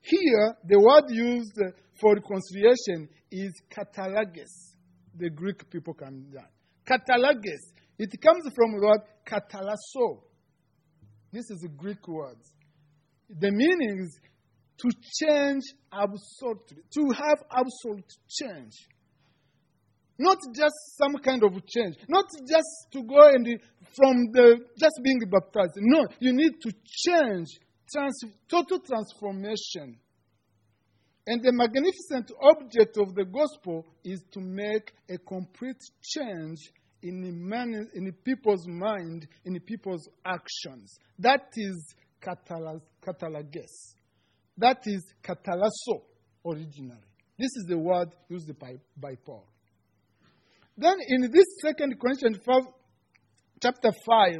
Here, 0.00 0.56
the 0.64 0.80
word 0.80 1.04
used 1.10 1.58
for 2.00 2.14
reconciliation 2.14 3.08
is 3.30 3.52
katalages. 3.70 4.74
The 5.16 5.30
Greek 5.30 5.70
people 5.70 5.94
can 5.94 6.26
that. 6.32 6.50
Katalages. 6.84 7.72
It 7.98 8.10
comes 8.20 8.42
from 8.54 8.72
the 8.72 8.86
word 8.86 9.00
katalasso. 9.24 10.22
This 11.32 11.44
is 11.50 11.64
a 11.64 11.68
Greek 11.68 12.06
word. 12.08 12.38
The 13.30 13.50
meaning 13.52 14.00
is 14.04 14.20
to 14.82 14.90
change 15.20 15.62
absolutely, 15.92 16.82
to 16.92 17.10
have 17.14 17.42
absolute 17.50 18.10
change. 18.28 18.72
Not 20.18 20.38
just 20.54 20.74
some 20.98 21.14
kind 21.22 21.42
of 21.42 21.52
change. 21.66 21.96
Not 22.08 22.26
just 22.48 22.68
to 22.92 23.02
go 23.02 23.28
and 23.28 23.46
from 23.96 24.30
the 24.32 24.58
just 24.78 25.00
being 25.02 25.20
baptized. 25.30 25.74
No, 25.78 26.06
you 26.20 26.32
need 26.32 26.60
to 26.62 26.72
change, 26.84 27.48
trans, 27.92 28.22
total 28.48 28.78
transformation. 28.80 29.98
And 31.26 31.42
the 31.42 31.52
magnificent 31.52 32.30
object 32.42 32.98
of 32.98 33.14
the 33.14 33.24
gospel 33.24 33.86
is 34.04 34.22
to 34.32 34.40
make 34.40 34.92
a 35.08 35.18
complete 35.18 35.80
change 36.02 36.58
in, 37.02 37.20
the, 37.20 37.32
man, 37.32 37.88
in 37.94 38.04
the 38.04 38.12
people's 38.12 38.66
mind, 38.66 39.26
in 39.44 39.54
the 39.54 39.60
people's 39.60 40.08
actions. 40.24 40.98
That 41.18 41.48
is 41.56 41.94
katalages. 42.20 43.94
That 44.62 44.78
is 44.86 45.02
katalasso 45.24 46.02
originally. 46.46 47.02
This 47.36 47.50
is 47.56 47.64
the 47.68 47.76
word 47.76 48.10
used 48.28 48.56
by, 48.60 48.74
by 48.96 49.16
Paul. 49.26 49.44
Then 50.78 50.98
in 51.08 51.22
this 51.22 51.46
second 51.60 52.00
Corinthians 52.00 52.38
5, 52.46 52.62
chapter 53.60 53.90
5, 54.06 54.34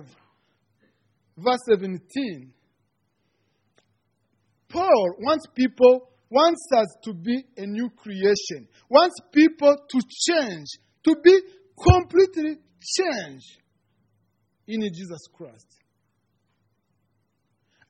verse 1.38 1.58
17, 1.68 2.52
Paul 4.68 5.16
wants 5.18 5.46
people, 5.56 6.08
wants 6.30 6.68
us 6.76 6.86
to 7.02 7.14
be 7.14 7.42
a 7.56 7.66
new 7.66 7.90
creation, 7.90 8.68
wants 8.88 9.16
people 9.32 9.76
to 9.76 10.00
change, 10.28 10.68
to 11.02 11.16
be 11.20 11.36
completely 11.90 12.58
changed 12.80 13.58
in 14.68 14.82
Jesus 14.82 15.26
Christ. 15.36 15.81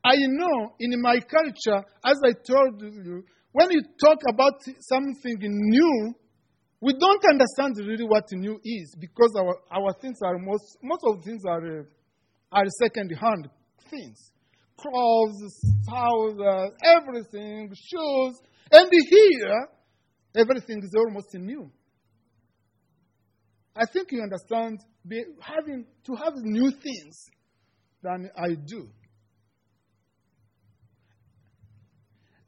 I 0.04 0.14
know 0.16 0.74
in 0.80 1.00
my 1.00 1.20
culture, 1.20 1.84
as 2.04 2.16
I 2.24 2.32
told 2.32 2.82
you, 2.82 3.24
when 3.52 3.70
you 3.70 3.82
talk 4.00 4.18
about 4.28 4.60
something 4.80 5.36
new, 5.40 6.14
we 6.80 6.94
don't 6.94 7.24
understand 7.30 7.76
really 7.78 8.04
what 8.04 8.24
new 8.32 8.58
is 8.64 8.96
because 8.98 9.32
our, 9.38 9.56
our 9.70 9.92
things 10.00 10.18
are 10.24 10.36
most, 10.38 10.78
most 10.82 11.02
of 11.06 11.22
things 11.22 11.42
are, 11.46 11.80
uh, 11.80 11.84
are 12.50 12.64
second 12.80 13.10
hand 13.20 13.48
things. 13.88 14.32
Clothes, 14.76 15.60
houses, 15.88 16.72
everything, 16.82 17.70
shoes. 17.72 18.40
And 18.72 18.90
here, 19.10 19.68
everything 20.34 20.80
is 20.82 20.92
almost 20.96 21.28
new. 21.34 21.70
I 23.76 23.84
think 23.86 24.10
you 24.10 24.22
understand 24.22 24.80
having 25.40 25.86
to 26.06 26.14
have 26.16 26.34
new 26.36 26.70
things 26.70 27.26
than 28.02 28.28
I 28.36 28.54
do. 28.66 28.88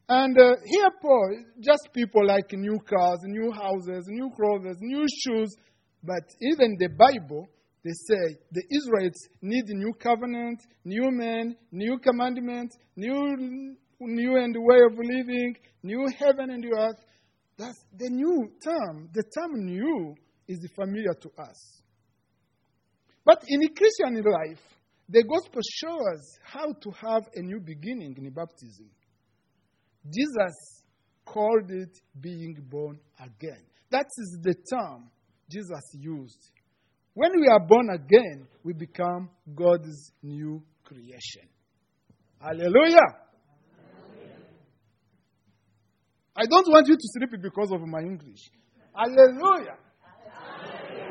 And 0.09 0.39
uh, 0.39 0.57
here, 0.67 0.91
Paul, 1.01 1.45
just 1.61 1.89
people 1.95 2.27
like 2.27 2.53
new 2.53 2.79
cars, 2.81 3.21
new 3.23 3.51
houses, 3.51 4.05
new 4.09 4.31
clothes, 4.31 4.77
new 4.81 5.07
shoes. 5.23 5.55
But 6.03 6.25
even 6.43 6.77
the 6.79 6.89
Bible, 6.89 7.49
they 7.83 7.93
say 7.93 8.37
the 8.53 8.63
Israelites 8.71 9.29
need 9.41 9.65
a 9.69 9.75
new 9.75 9.95
covenant, 9.95 10.61
new 10.85 11.11
men, 11.11 11.57
new 11.73 11.99
commandments, 11.99 12.77
new, 12.97 13.77
new 14.01 14.37
and 14.37 14.55
way 14.59 14.81
of 14.85 14.99
living, 14.99 15.57
new 15.83 16.07
heaven 16.19 16.51
and 16.51 16.65
earth. 16.79 17.01
That's 17.57 17.85
the 17.97 18.11
new 18.11 18.51
term. 18.63 19.09
The 19.15 19.23
term 19.23 19.65
new 19.65 20.15
is 20.49 20.59
familiar 20.75 21.15
to 21.15 21.31
us. 21.39 21.81
But 23.25 23.43
in 23.49 23.61
Christian 23.75 24.23
life, 24.23 24.61
the 25.09 25.23
gospel 25.23 25.63
shows 25.81 26.39
how 26.43 26.73
to 26.73 26.91
have 26.91 27.23
a 27.35 27.41
new 27.41 27.61
beginning 27.61 28.17
in 28.19 28.31
baptism. 28.31 28.91
Jesus 30.13 30.83
called 31.25 31.71
it 31.71 31.99
being 32.21 32.57
born 32.71 32.99
again. 33.19 33.63
That 33.91 34.07
is 34.19 34.39
the 34.43 34.55
term 34.71 35.11
Jesus 35.51 35.83
used. 35.95 36.51
When 37.15 37.31
we 37.41 37.47
are 37.47 37.61
born 37.61 37.91
again, 37.91 38.47
we 38.65 38.73
become 38.73 39.31
God's 39.55 40.13
new 40.23 40.63
creation. 40.83 41.49
Hallelujah. 42.41 43.25
I 46.37 46.47
don't 46.47 46.69
want 46.69 46.89
you 46.89 46.97
to 46.97 47.03
sleep 47.03 47.41
because 47.41 47.71
of 47.73 47.81
my 47.87 48.01
English. 48.01 48.51
Hallelujah. 48.95 49.77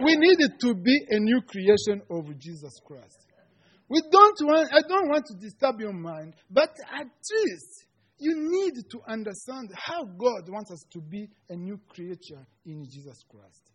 We 0.03 0.15
need 0.17 0.37
it 0.39 0.59
to 0.61 0.73
be 0.73 0.99
a 1.09 1.19
new 1.19 1.41
creation 1.41 2.01
of 2.09 2.37
Jesus 2.37 2.79
Christ. 2.85 3.17
We 3.87 4.01
don't 4.11 4.37
want, 4.41 4.69
I 4.73 4.81
don't 4.81 5.07
want 5.07 5.25
to 5.27 5.35
disturb 5.39 5.79
your 5.79 5.93
mind, 5.93 6.33
but 6.49 6.69
at 6.93 7.07
least 7.07 7.85
you 8.17 8.35
need 8.35 8.75
to 8.91 8.99
understand 9.07 9.71
how 9.75 10.03
God 10.03 10.49
wants 10.49 10.71
us 10.71 10.85
to 10.91 11.01
be 11.01 11.27
a 11.49 11.55
new 11.55 11.79
creature 11.89 12.45
in 12.65 12.85
Jesus 12.85 13.23
Christ. 13.29 13.73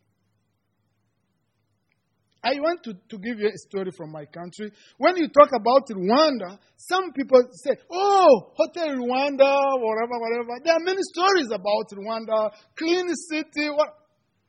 I 2.43 2.55
want 2.61 2.85
to, 2.85 2.95
to 2.95 3.19
give 3.19 3.41
you 3.41 3.49
a 3.49 3.59
story 3.69 3.91
from 3.97 4.13
my 4.13 4.25
country. 4.25 4.71
When 4.97 5.17
you 5.17 5.29
talk 5.29 5.51
about 5.53 5.89
Rwanda, 5.89 6.59
some 6.77 7.13
people 7.13 7.43
say, 7.53 7.73
oh, 7.91 8.53
Hotel 8.55 8.89
Rwanda, 8.95 9.59
whatever, 9.81 10.19
whatever. 10.19 10.61
There 10.65 10.75
are 10.75 10.85
many 10.85 11.03
stories 11.03 11.49
about 11.51 11.91
Rwanda, 11.93 12.51
clean 12.77 13.07
city. 13.29 13.69
What? 13.71 13.89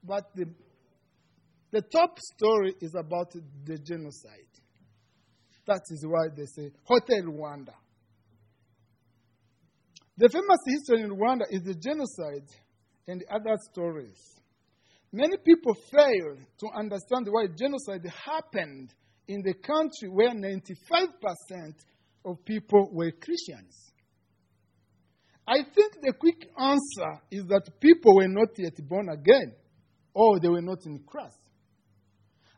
But 0.04 0.24
the, 0.36 0.46
the 1.72 1.82
top 1.82 2.18
story 2.20 2.76
is 2.80 2.94
about 2.96 3.34
the 3.34 3.78
genocide. 3.80 4.54
That 5.66 5.82
is 5.90 6.06
why 6.08 6.28
they 6.36 6.46
say 6.46 6.72
Hotel 6.84 7.24
Rwanda. 7.24 7.74
The 10.20 10.28
famous 10.28 10.60
history 10.68 11.02
in 11.02 11.12
Rwanda 11.12 11.46
is 11.50 11.62
the 11.64 11.76
genocide 11.76 12.50
and 13.08 13.22
the 13.22 13.34
other 13.34 13.56
stories. 13.72 14.20
Many 15.14 15.38
people 15.38 15.74
fail 15.74 16.36
to 16.60 16.68
understand 16.78 17.28
why 17.32 17.48
genocide 17.58 18.06
happened 18.26 18.94
in 19.30 19.42
the 19.44 19.54
country 19.54 20.10
where 20.10 20.32
95% 20.32 21.74
of 22.26 22.44
people 22.44 22.90
were 22.92 23.12
Christians. 23.12 23.94
I 25.48 25.64
think 25.64 25.94
the 26.02 26.12
quick 26.20 26.50
answer 26.60 27.22
is 27.32 27.46
that 27.46 27.80
people 27.80 28.18
were 28.18 28.28
not 28.28 28.50
yet 28.58 28.76
born 28.90 29.08
again 29.08 29.54
or 30.14 30.38
they 30.42 30.50
were 30.50 30.62
not 30.62 30.86
in 30.86 31.00
Christ. 31.08 31.40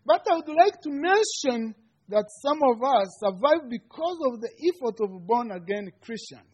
But 0.04 0.26
I 0.32 0.38
would 0.38 0.48
like 0.48 0.82
to 0.82 0.90
mention 0.90 1.76
that 2.10 2.26
some 2.42 2.58
of 2.74 2.82
us 2.82 3.08
survived 3.20 3.70
because 3.70 4.18
of 4.34 4.42
the 4.42 4.50
effort 4.66 4.98
of 5.00 5.28
born 5.28 5.52
again 5.52 5.92
Christians. 6.02 6.51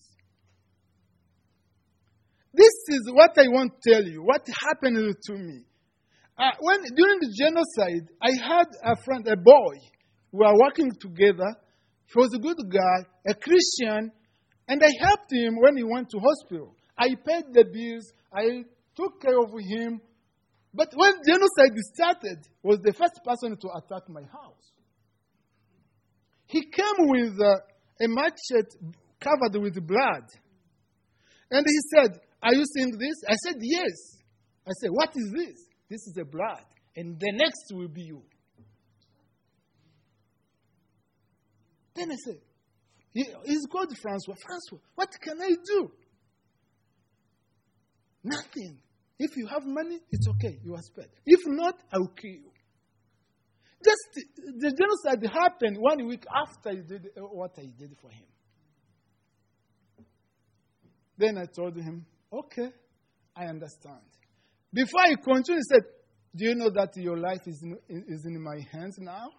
This 2.58 2.74
is 2.90 3.12
what 3.14 3.38
I 3.38 3.48
want 3.50 3.72
to 3.84 3.92
tell 3.92 4.04
you, 4.04 4.24
what 4.24 4.42
happened 4.66 4.98
to 4.98 5.34
me. 5.34 5.64
Uh, 6.40 6.52
when 6.60 6.82
during 6.96 7.20
the 7.20 7.32
genocide, 7.38 8.10
I 8.20 8.32
had 8.32 8.68
a 8.84 8.96
friend, 9.04 9.28
a 9.28 9.38
boy. 9.38 9.76
We 10.32 10.44
were 10.44 10.58
working 10.60 10.90
together. 11.00 11.56
He 12.08 12.20
was 12.20 12.34
a 12.34 12.40
good 12.40 12.58
guy, 12.72 13.06
a 13.28 13.36
Christian, 13.36 14.12
and 14.68 14.84
I 14.84 14.90
helped 15.00 15.32
him 15.32 15.58
when 15.60 15.78
he 15.78 15.84
went 15.84 16.10
to 16.10 16.20
hospital. 16.20 16.76
I 16.98 17.10
paid 17.10 17.54
the 17.54 17.64
bills. 17.64 18.12
I 18.34 18.64
took 18.96 19.22
care 19.22 19.38
of 19.38 19.52
him. 19.52 20.02
But 20.74 20.94
when 20.96 21.14
genocide 21.26 21.78
started, 21.94 22.40
was 22.64 22.80
the 22.84 22.94
first 22.94 23.20
person 23.24 23.56
to 23.56 23.68
attack 23.78 24.10
my 24.10 24.22
house. 24.22 24.72
He 26.48 26.62
came 26.62 27.08
with 27.08 27.40
uh, 27.40 27.58
a 28.02 28.08
machete 28.08 28.78
covered 29.20 29.62
with 29.62 29.76
blood. 29.86 30.24
And 31.52 31.66
he 31.66 31.78
said, 31.96 32.20
Are 32.42 32.54
you 32.54 32.64
seeing 32.76 32.92
this? 32.92 33.24
I 33.28 33.34
said, 33.34 33.56
Yes. 33.62 34.18
I 34.66 34.72
said, 34.82 34.90
What 34.92 35.10
is 35.16 35.32
this? 35.32 35.66
This 35.90 36.08
is 36.08 36.14
the 36.16 36.26
blood. 36.26 36.64
And 36.96 37.20
the 37.20 37.32
next 37.34 37.72
will 37.72 37.88
be 37.88 38.04
you. 38.04 38.22
Then 41.96 42.12
I 42.12 42.16
said, 42.16 42.40
He's 43.14 43.66
called 43.72 43.96
Francois. 44.02 44.36
Francois, 44.46 44.86
what 44.96 45.10
can 45.22 45.42
I 45.42 45.50
do? 45.50 45.92
Nothing. 48.24 48.80
If 49.20 49.36
you 49.36 49.48
have 49.48 49.64
money, 49.66 50.00
it's 50.12 50.28
okay. 50.28 50.60
You 50.64 50.76
are 50.76 50.82
spared. 50.82 51.10
If 51.26 51.40
not, 51.48 51.76
I 51.92 51.98
will 51.98 52.14
kill 52.16 52.32
you. 52.32 52.52
Just 53.84 54.28
the 54.60 54.72
genocide 54.72 55.32
happened 55.32 55.78
one 55.80 56.08
week 56.08 56.24
after 56.34 56.72
he 56.72 56.82
did 56.82 57.08
uh, 57.18 57.22
what 57.22 57.52
I 57.58 57.68
did 57.78 57.96
for 58.02 58.10
him. 58.10 58.26
Then 61.18 61.38
I 61.38 61.46
told 61.46 61.76
him, 61.76 62.06
okay, 62.32 62.70
I 63.36 63.46
understand. 63.46 64.02
Before 64.74 65.06
he 65.08 65.16
continued, 65.16 65.64
he 65.70 65.74
said, 65.74 65.84
Do 66.36 66.46
you 66.46 66.56
know 66.56 66.70
that 66.70 66.96
your 66.96 67.18
life 67.18 67.42
is 67.46 67.62
in, 67.64 67.78
is 68.08 68.26
in 68.26 68.42
my 68.42 68.60
hands 68.72 68.98
now? 69.00 69.30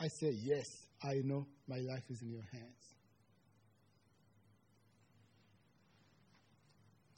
I 0.00 0.08
said, 0.20 0.32
Yes, 0.42 0.66
I 1.02 1.14
know 1.24 1.46
my 1.68 1.78
life 1.78 2.04
is 2.10 2.20
in 2.22 2.30
your 2.30 2.44
hands. 2.52 2.92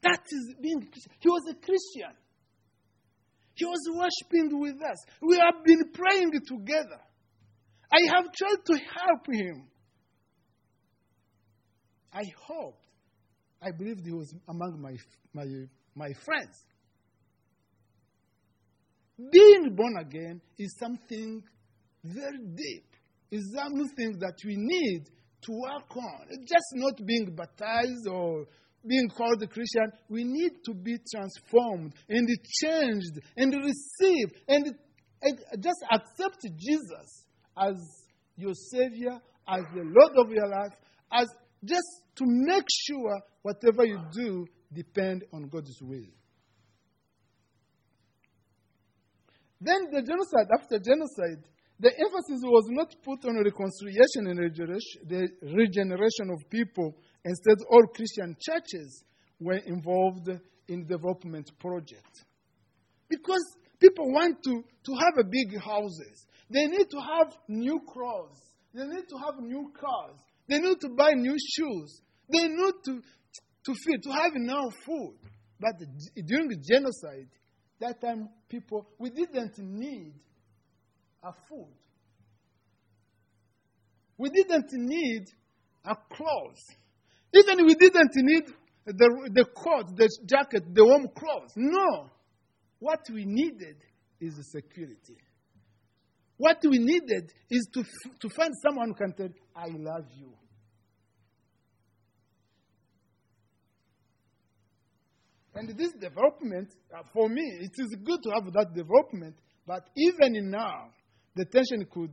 That 0.02 0.20
is 0.30 0.54
being 0.60 0.86
He 1.18 1.28
was 1.28 1.42
a 1.50 1.54
Christian. 1.54 2.14
He 3.54 3.64
was 3.64 3.80
worshiping 3.88 4.60
with 4.60 4.76
us. 4.82 4.98
We 5.22 5.36
have 5.36 5.64
been 5.64 5.90
praying 5.92 6.32
together. 6.46 7.00
I 7.90 8.14
have 8.14 8.24
tried 8.32 8.64
to 8.66 8.72
help 8.72 9.26
him. 9.32 9.68
I 12.12 12.22
hoped, 12.46 12.83
I 13.64 13.70
believed 13.70 14.04
he 14.04 14.12
was 14.12 14.34
among 14.46 14.80
my, 14.80 14.94
my, 15.32 15.46
my 15.94 16.12
friends. 16.24 16.64
Being 19.32 19.74
born 19.74 19.96
again 19.98 20.40
is 20.58 20.76
something 20.78 21.42
very 22.02 22.38
deep. 22.38 22.84
It's 23.30 23.54
something 23.54 24.18
that 24.18 24.36
we 24.44 24.56
need 24.56 25.04
to 25.42 25.52
work 25.52 25.96
on. 25.96 26.26
Just 26.46 26.66
not 26.74 26.94
being 27.06 27.34
baptized 27.34 28.06
or 28.10 28.46
being 28.86 29.08
called 29.08 29.42
a 29.42 29.46
Christian, 29.46 29.90
we 30.10 30.24
need 30.24 30.52
to 30.66 30.74
be 30.74 30.96
transformed 31.14 31.94
and 32.08 32.28
changed 32.62 33.18
and 33.36 33.54
receive 33.54 34.42
and 34.46 34.74
just 35.58 35.84
accept 35.90 36.42
Jesus 36.58 37.24
as 37.56 37.76
your 38.36 38.52
Savior, 38.52 39.18
as 39.48 39.62
the 39.74 39.84
Lord 39.84 40.26
of 40.26 40.30
your 40.30 40.48
life, 40.48 40.72
as 41.10 41.28
just 41.64 42.02
to 42.16 42.24
make 42.26 42.66
sure 42.70 43.20
whatever 43.42 43.84
you 43.84 43.98
do 44.12 44.46
depend 44.72 45.24
on 45.32 45.48
God's 45.48 45.80
will. 45.82 46.10
Then 49.60 49.90
the 49.90 50.02
genocide, 50.02 50.48
after 50.52 50.78
genocide, 50.78 51.44
the 51.80 51.90
emphasis 51.90 52.40
was 52.44 52.66
not 52.68 52.94
put 53.02 53.24
on 53.28 53.42
reconciliation 53.42 54.26
and 54.28 54.38
the 54.38 55.28
regeneration 55.42 56.30
of 56.30 56.48
people 56.50 56.94
Instead, 57.24 57.56
all 57.70 57.86
Christian 57.86 58.36
churches 58.38 59.02
were 59.40 59.60
involved 59.66 60.28
in 60.68 60.86
development 60.86 61.50
projects. 61.58 62.24
Because 63.08 63.42
people 63.80 64.12
want 64.12 64.42
to, 64.44 64.62
to 64.84 64.92
have 64.92 65.30
big 65.30 65.58
houses. 65.60 66.26
They 66.50 66.66
need 66.66 66.90
to 66.90 67.00
have 67.00 67.34
new 67.48 67.80
clothes. 67.88 68.40
They 68.74 68.84
need 68.84 69.08
to 69.08 69.16
have 69.16 69.40
new 69.40 69.72
cars. 69.78 70.18
They 70.48 70.58
need 70.58 70.80
to 70.80 70.88
buy 70.90 71.12
new 71.12 71.36
shoes. 71.38 72.00
They 72.30 72.48
need 72.48 72.74
to, 72.86 73.00
to 73.64 73.74
feed, 73.74 74.02
to 74.02 74.10
have 74.10 74.34
enough 74.34 74.74
food. 74.84 75.16
But 75.58 75.74
during 76.26 76.48
the 76.48 76.56
genocide, 76.56 77.28
that 77.80 78.00
time 78.00 78.28
people, 78.48 78.86
we 78.98 79.10
didn't 79.10 79.58
need 79.58 80.14
a 81.22 81.32
food. 81.48 81.72
We 84.16 84.30
didn't 84.30 84.68
need 84.72 85.24
a 85.84 85.94
clothes. 86.12 86.62
Even 87.32 87.66
we 87.66 87.74
didn't 87.74 88.12
need 88.14 88.44
the, 88.86 89.30
the 89.32 89.44
coat, 89.44 89.96
the 89.96 90.08
jacket, 90.24 90.62
the 90.72 90.84
warm 90.84 91.08
clothes. 91.16 91.52
No. 91.56 92.10
What 92.78 93.00
we 93.12 93.24
needed 93.24 93.76
is 94.20 94.34
security. 94.50 95.16
What 96.36 96.58
we 96.68 96.78
needed 96.78 97.32
is 97.50 97.68
to, 97.74 97.84
to 98.20 98.28
find 98.28 98.52
someone 98.62 98.88
who 98.88 98.94
can 98.94 99.12
tell, 99.12 99.28
I 99.54 99.66
love 99.68 100.06
you. 100.16 100.32
And 105.54 105.68
this 105.78 105.92
development, 105.92 106.74
uh, 106.92 107.02
for 107.12 107.28
me, 107.28 107.42
it 107.60 107.70
is 107.78 107.96
good 108.02 108.20
to 108.24 108.30
have 108.30 108.52
that 108.52 108.74
development, 108.74 109.36
but 109.66 109.88
even 109.96 110.50
now, 110.50 110.90
the 111.36 111.44
tension 111.44 111.86
could 111.92 112.10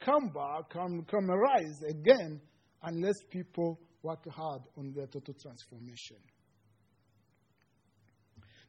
come 0.00 0.28
back, 0.28 0.68
come, 0.70 1.06
come 1.10 1.30
arise 1.30 1.80
again, 1.88 2.40
unless 2.82 3.14
people 3.30 3.80
work 4.02 4.24
hard 4.30 4.62
on 4.76 4.92
their 4.94 5.06
total 5.06 5.34
transformation. 5.40 6.18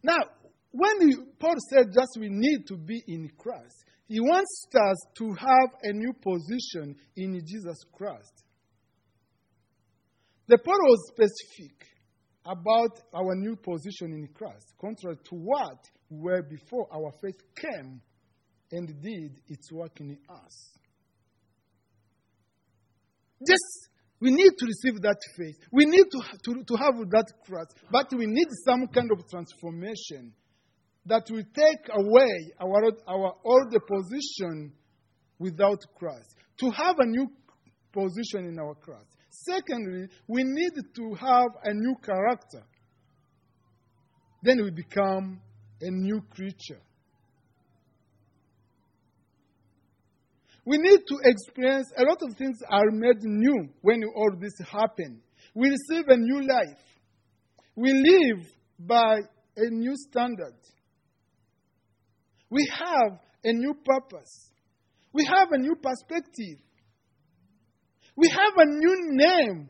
Now, 0.02 0.20
when 0.72 1.28
Paul 1.40 1.56
said 1.70 1.88
just 1.94 2.18
we 2.20 2.30
need 2.30 2.66
to 2.68 2.78
be 2.78 3.04
in 3.08 3.30
Christ, 3.38 3.84
he 4.08 4.20
wants 4.20 4.66
us 4.74 4.98
to 5.18 5.34
have 5.34 5.70
a 5.84 5.94
new 5.94 6.14
position 6.14 6.96
in 7.16 7.42
Jesus 7.46 7.84
Christ. 7.94 8.44
The 10.48 10.58
Paul 10.58 10.80
was 10.80 11.12
specific 11.12 11.86
about 12.46 13.02
our 13.14 13.36
new 13.36 13.58
position 13.58 14.14
in 14.14 14.30
Christ, 14.34 14.74
contrary 14.80 15.18
to 15.26 15.36
what 15.36 15.78
we 16.10 16.20
were 16.22 16.42
before 16.42 16.88
our 16.94 17.12
faith 17.22 17.42
came 17.56 18.02
and 18.72 18.88
did 19.02 19.42
its 19.50 19.72
work 19.72 20.00
in 20.00 20.18
us. 20.30 20.78
Just 23.46 23.90
we 24.20 24.32
need 24.32 24.52
to 24.58 24.66
receive 24.66 25.02
that 25.02 25.20
faith. 25.38 25.58
We 25.72 25.86
need 25.86 26.06
to, 26.10 26.20
to, 26.46 26.64
to 26.64 26.76
have 26.76 26.96
that 27.12 27.32
Christ, 27.46 27.76
But 27.92 28.12
we 28.18 28.26
need 28.26 28.48
some 28.66 28.88
kind 28.88 29.12
of 29.12 29.30
transformation 29.30 30.34
that 31.08 31.24
will 31.30 31.44
take 31.54 31.90
away 31.90 32.52
our, 32.60 32.92
our 33.08 33.34
old 33.44 33.76
position 33.88 34.74
without 35.40 35.80
Christ. 35.98 36.36
To 36.60 36.70
have 36.72 36.96
a 37.00 37.06
new 37.06 37.28
position 37.94 38.46
in 38.46 38.60
our 38.60 38.76
Christ. 38.76 39.08
Secondly, 39.30 40.08
we 40.28 40.44
need 40.44 40.74
to 40.96 41.14
have 41.16 41.48
a 41.64 41.74
new 41.74 41.96
character. 42.04 42.64
Then 44.44 44.64
we 44.64 44.72
become 44.72 45.40
a 45.82 45.90
new 45.90 46.22
creature. 46.32 46.82
We 50.66 50.78
need 50.78 51.00
to 51.08 51.18
experience 51.24 51.88
a 51.98 52.04
lot 52.04 52.18
of 52.22 52.36
things 52.36 52.58
are 52.70 52.92
made 52.92 53.24
new 53.24 53.70
when 53.82 54.04
all 54.16 54.32
this 54.40 54.54
happen. 54.70 55.22
We 55.54 55.70
receive 55.70 56.10
a 56.10 56.18
new 56.18 56.42
life. 56.42 56.84
We 57.76 57.94
live 57.94 58.46
by 58.80 59.20
a 59.56 59.70
new 59.70 59.94
standard. 60.10 60.56
We 62.50 62.68
have 62.72 63.20
a 63.44 63.54
new 63.54 63.74
purpose. 63.74 64.52
We 65.14 65.26
have 65.26 65.52
a 65.52 65.58
new 65.58 65.76
perspective. 65.76 66.60
We 68.16 68.30
have 68.30 68.54
a 68.58 68.66
new 68.66 68.96
name. 69.12 69.70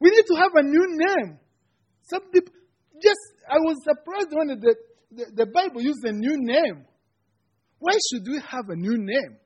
We 0.00 0.10
need 0.10 0.24
to 0.26 0.34
have 0.36 0.52
a 0.54 0.62
new 0.62 0.86
name. 0.96 1.38
Some 2.02 2.22
just, 2.32 3.20
I 3.48 3.56
was 3.58 3.76
surprised 3.84 4.28
when 4.32 4.48
the, 4.60 4.76
the, 5.12 5.26
the 5.34 5.46
Bible 5.46 5.82
used 5.82 6.04
a 6.04 6.12
new 6.12 6.36
name. 6.36 6.84
Why 7.78 7.92
should 8.10 8.26
we 8.26 8.40
have 8.40 8.68
a 8.68 8.76
new 8.76 8.96
name? 8.96 9.38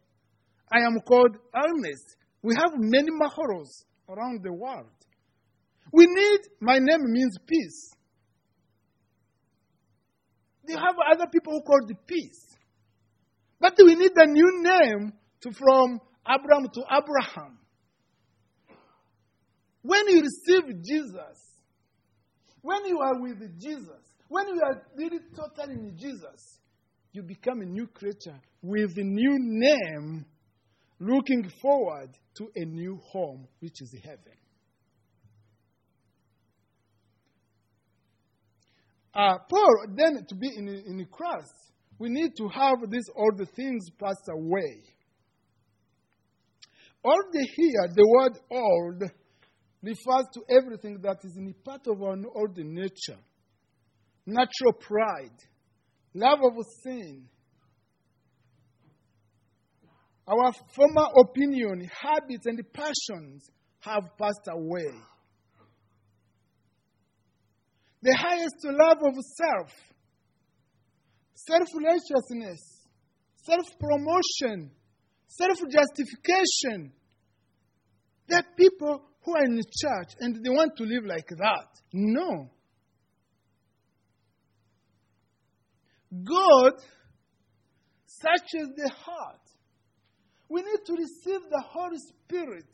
I 0.71 0.81
am 0.81 1.01
called 1.01 1.37
Ernest. 1.55 2.16
We 2.42 2.55
have 2.55 2.73
many 2.77 3.09
Mahoros 3.11 3.85
around 4.09 4.42
the 4.42 4.53
world. 4.53 4.88
We 5.92 6.07
need, 6.07 6.40
my 6.61 6.79
name 6.79 7.01
means 7.05 7.37
peace. 7.47 7.92
They 10.66 10.75
have 10.75 10.96
other 11.12 11.27
people 11.33 11.53
who 11.55 11.62
call 11.62 11.87
the 11.87 11.94
peace. 12.07 12.57
But 13.61 13.75
we 13.79 13.94
need 13.94 14.12
a 14.16 14.27
new 14.27 14.62
name 14.62 15.12
to, 15.42 15.53
from 15.53 16.01
Abram 16.27 16.68
to 16.75 16.83
Abraham. 16.90 17.59
When 19.83 20.09
you 20.09 20.22
receive 20.22 20.83
Jesus, 20.83 21.59
when 22.61 22.85
you 22.87 22.98
are 23.01 23.20
with 23.20 23.61
Jesus, 23.61 24.01
when 24.29 24.48
you 24.48 24.61
are 24.64 24.83
really 24.96 25.18
totally 25.37 25.75
in 25.75 25.96
Jesus, 25.98 26.59
you 27.12 27.22
become 27.22 27.61
a 27.61 27.66
new 27.66 27.87
creature 27.88 28.38
with 28.62 28.96
a 28.96 29.03
new 29.03 29.37
name, 29.38 30.25
looking 31.01 31.51
forward 31.61 32.11
to 32.37 32.48
a 32.55 32.64
new 32.64 32.98
home, 33.11 33.46
which 33.61 33.83
is 33.83 33.94
heaven. 34.03 34.38
Uh, 39.14 39.38
Paul, 39.48 39.87
then 39.94 40.25
to 40.29 40.35
be 40.35 40.48
in, 40.57 40.68
in 40.68 41.07
Christ, 41.11 41.53
we 41.98 42.09
need 42.09 42.33
to 42.38 42.48
have 42.48 42.77
these 42.90 43.09
all 43.14 43.31
the 43.37 43.46
things 43.46 43.88
passed 44.03 44.29
away. 44.31 44.83
Old 47.05 47.35
here, 47.35 47.88
the 47.94 48.07
word 48.09 48.38
old 48.51 49.03
refers 49.83 50.27
to 50.35 50.42
everything 50.48 50.98
that 51.03 51.18
is 51.25 51.37
in 51.37 51.53
part 51.64 51.87
of 51.88 52.01
our 52.01 52.16
old 52.37 52.57
nature 52.57 53.18
natural 54.27 54.72
pride, 54.72 55.37
love 56.14 56.38
of 56.44 56.55
sin, 56.85 57.25
our 60.27 60.53
former 60.75 61.09
opinion, 61.18 61.88
habits, 62.01 62.46
and 62.46 62.61
passions 62.72 63.51
have 63.81 64.05
passed 64.16 64.48
away. 64.48 64.92
The 68.03 68.15
highest 68.15 68.57
love 68.65 68.99
of 69.05 69.15
self, 69.15 69.71
self 71.35 71.69
righteousness, 71.85 72.61
self 73.45 73.67
promotion, 73.79 74.71
self 75.29 75.59
justification. 75.71 76.93
There 78.29 78.38
are 78.38 78.57
people 78.57 79.03
who 79.25 79.37
are 79.37 79.45
in 79.45 79.57
the 79.57 79.65
church 79.65 80.15
and 80.21 80.45
they 80.45 80.51
want 80.51 80.77
to 80.79 80.85
live 80.85 81.05
like 81.05 81.29
that. 81.29 81.69
No. 81.93 82.51
God 86.25 86.73
searches 88.07 88.69
the 88.77 88.91
heart. 88.91 89.41
We 90.49 90.62
need 90.62 90.85
to 90.87 90.93
receive 90.93 91.41
the 91.51 91.65
Holy 91.67 91.99
Spirit. 91.99 92.69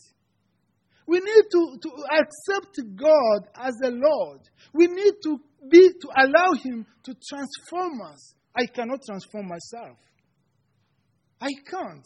We 1.09 1.21
need 1.21 1.45
to, 1.53 1.79
to 1.81 1.91
accept 2.21 2.79
God 2.95 3.49
as 3.57 3.75
a 3.83 3.91
Lord. 3.91 4.41
We 4.75 4.89
need 4.89 5.15
to 5.23 5.41
be 5.71 5.89
to 5.89 6.09
allow 6.15 6.53
Him 6.63 6.85
to 7.05 7.15
transform 7.31 8.03
us. 8.03 8.35
I 8.55 8.67
cannot 8.67 9.01
transform 9.07 9.49
myself. 9.49 9.97
I 11.41 11.49
can't. 11.71 12.05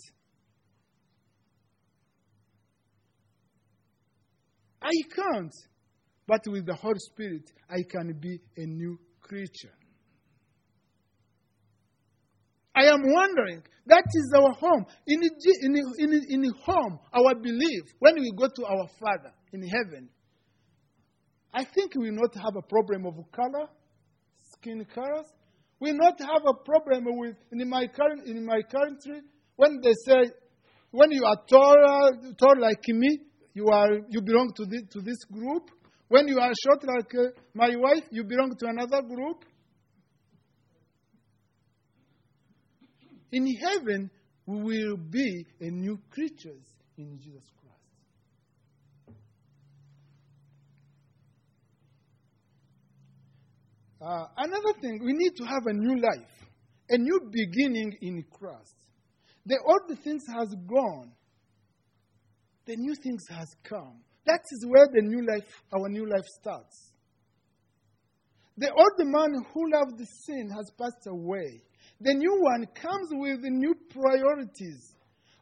I 4.81 4.93
can't. 5.13 5.53
But 6.29 6.43
with 6.47 6.67
the 6.67 6.75
Holy 6.75 7.01
Spirit, 7.01 7.51
I 7.69 7.83
can 7.91 8.13
be 8.21 8.39
a 8.57 8.67
new 8.67 9.01
creature. 9.21 9.75
I 12.75 12.87
am 12.87 13.03
wondering, 13.05 13.63
that 13.87 14.05
is 14.15 14.33
our 14.37 14.53
home. 14.55 14.87
In, 15.07 15.21
in, 15.23 15.77
in, 15.99 16.25
in 16.29 16.53
home, 16.65 16.99
our 17.13 17.35
belief, 17.35 17.83
when 17.99 18.15
we 18.17 18.33
go 18.37 18.47
to 18.47 18.65
our 18.65 18.89
Father 19.01 19.33
in 19.53 19.63
heaven, 19.63 20.09
I 21.53 21.65
think 21.65 21.95
we 21.95 22.11
will 22.11 22.19
not 22.23 22.35
have 22.37 22.57
a 22.57 22.63
problem 22.63 23.05
of 23.07 23.15
color, 23.31 23.69
skin 24.55 24.87
colors. 24.95 25.27
We 25.81 25.93
will 25.93 25.99
not 25.99 26.19
have 26.21 26.43
a 26.47 26.55
problem 26.65 27.05
with, 27.19 27.37
in 27.53 27.69
my, 27.69 27.87
current, 27.89 28.27
in 28.27 28.47
my 28.47 28.63
country, 28.63 29.21
when 29.57 29.81
they 29.83 29.93
say, 30.07 30.31
when 30.91 31.11
you 31.11 31.25
are 31.25 31.37
tall, 31.49 31.77
tall 32.39 32.55
like 32.59 32.85
me, 32.89 33.19
you, 33.55 33.67
are, 33.69 33.91
you 34.09 34.23
belong 34.23 34.53
to 34.57 34.65
this, 34.65 34.83
to 34.93 35.01
this 35.03 35.19
group. 35.31 35.71
When 36.09 36.29
you 36.29 36.39
are 36.39 36.53
short 36.65 36.85
like 36.85 37.15
uh, 37.15 37.31
my 37.55 37.75
wife, 37.77 38.05
you 38.11 38.25
belong 38.25 38.55
to 38.59 38.67
another 38.67 39.03
group. 39.03 39.45
In 43.33 43.47
heaven, 43.57 44.11
we 44.47 44.63
will 44.63 44.97
be 44.97 45.47
a 45.61 45.71
new 45.71 45.99
creatures 46.11 46.67
in 46.99 47.19
Jesus 47.19 47.43
Christ. 47.57 47.63
Uh, 54.03 54.27
another 54.37 54.79
thing, 54.81 55.01
we 55.05 55.13
need 55.15 55.35
to 55.37 55.45
have 55.45 55.67
a 55.67 55.73
new 55.73 56.01
life, 56.01 56.49
a 56.91 56.99
new 56.99 57.21
beginning 57.31 57.97
in 58.03 58.25
Christ. 58.31 58.75
The 59.47 59.59
old 59.67 59.99
things 60.03 60.25
has 60.37 60.49
gone, 60.67 61.13
the 62.67 62.77
new 62.77 62.95
things 63.03 63.23
has 63.31 63.49
come. 63.65 64.03
That 64.27 64.41
is 64.53 64.67
where 64.69 64.87
the 64.93 65.03
new 65.03 65.27
life, 65.27 65.45
our 65.73 65.89
new 65.89 66.07
life 66.09 66.27
starts. 66.41 66.93
The 68.57 68.71
old 68.71 68.99
man 68.99 69.45
who 69.53 69.71
loved 69.73 69.99
the 69.99 70.07
sin 70.27 70.51
has 70.51 70.71
passed 70.79 71.07
away. 71.07 71.63
The 72.03 72.15
new 72.15 72.41
one 72.41 72.67
comes 72.75 73.09
with 73.13 73.41
new 73.43 73.75
priorities, 73.91 74.95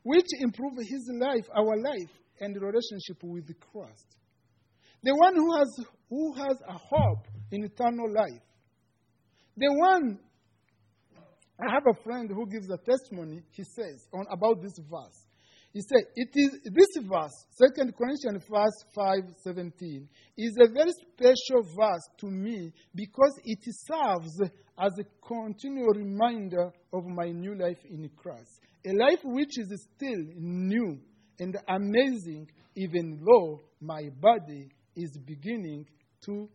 which 0.02 0.26
improve 0.40 0.74
his 0.76 1.10
life, 1.18 1.46
our 1.56 1.76
life, 1.76 2.12
and 2.40 2.54
relationship 2.54 3.22
with 3.22 3.48
Christ. 3.72 4.16
The 5.02 5.14
one 5.14 5.36
who 5.36 5.56
has, 5.56 5.68
who 6.10 6.34
has 6.34 6.56
a 6.68 6.76
hope 6.76 7.26
in 7.50 7.64
eternal 7.64 8.12
life. 8.12 8.42
The 9.56 9.72
one, 9.72 10.18
I 11.58 11.72
have 11.72 11.84
a 11.88 12.02
friend 12.02 12.30
who 12.30 12.46
gives 12.46 12.68
a 12.68 12.76
testimony, 12.76 13.42
he 13.52 13.64
says, 13.64 14.06
on, 14.12 14.26
about 14.30 14.60
this 14.60 14.78
verse. 14.78 15.29
He 15.72 15.80
said, 15.82 16.02
it 16.16 16.30
is 16.34 16.50
this 16.64 17.04
verse, 17.04 17.46
2 17.76 17.92
Corinthians 17.92 18.44
verse 18.50 18.84
5, 18.92 19.18
17, 19.44 20.08
is 20.36 20.56
a 20.60 20.72
very 20.72 20.90
special 20.90 21.62
verse 21.62 22.08
to 22.18 22.26
me 22.26 22.72
because 22.92 23.38
it 23.44 23.58
serves 23.62 24.40
as 24.42 24.92
a 24.98 25.04
continual 25.24 25.92
reminder 25.94 26.72
of 26.92 27.04
my 27.06 27.30
new 27.30 27.54
life 27.54 27.78
in 27.88 28.10
Christ. 28.16 28.60
A 28.84 28.92
life 28.92 29.20
which 29.22 29.58
is 29.58 29.86
still 29.94 30.24
new 30.34 30.98
and 31.38 31.56
amazing, 31.68 32.50
even 32.76 33.20
though 33.24 33.60
my 33.80 34.08
body 34.20 34.70
is 34.96 35.16
beginning 35.24 35.86
to 36.24 36.48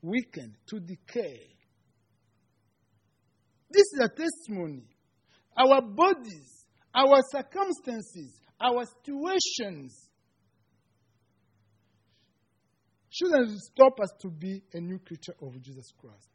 weaken, 0.00 0.56
to 0.68 0.80
decay. 0.80 1.40
This 3.70 3.84
is 3.94 4.00
a 4.00 4.08
testimony. 4.08 4.84
Our 5.58 5.82
bodies, 5.82 6.66
our 6.94 7.20
circumstances, 7.30 8.38
our 8.62 8.84
situations 8.84 10.08
shouldn't 13.10 13.50
stop 13.60 13.98
us 14.00 14.10
to 14.20 14.30
be 14.30 14.62
a 14.72 14.80
new 14.80 14.98
creature 14.98 15.34
of 15.42 15.60
Jesus 15.60 15.90
Christ. 16.00 16.28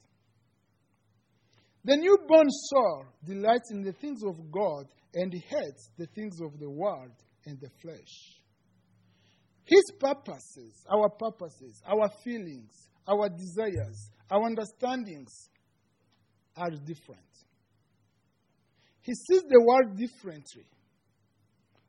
The 1.84 1.96
newborn 1.96 2.48
soul 2.50 3.06
delights 3.26 3.72
in 3.72 3.82
the 3.82 3.94
things 3.94 4.22
of 4.24 4.36
God 4.52 4.86
and 5.14 5.34
hates 5.34 5.90
the 5.98 6.06
things 6.08 6.40
of 6.42 6.60
the 6.60 6.70
world 6.70 7.14
and 7.46 7.60
the 7.60 7.70
flesh. 7.82 8.42
His 9.64 9.84
purposes, 10.00 10.86
our 10.92 11.10
purposes, 11.10 11.82
our 11.88 12.10
feelings, 12.24 12.90
our 13.08 13.30
desires, 13.30 14.12
our 14.30 14.44
understandings 14.46 15.50
are 16.58 16.72
different. 16.72 17.22
He 19.02 19.14
sees 19.14 19.44
the 19.44 19.62
world 19.62 19.98
differently. 19.98 20.66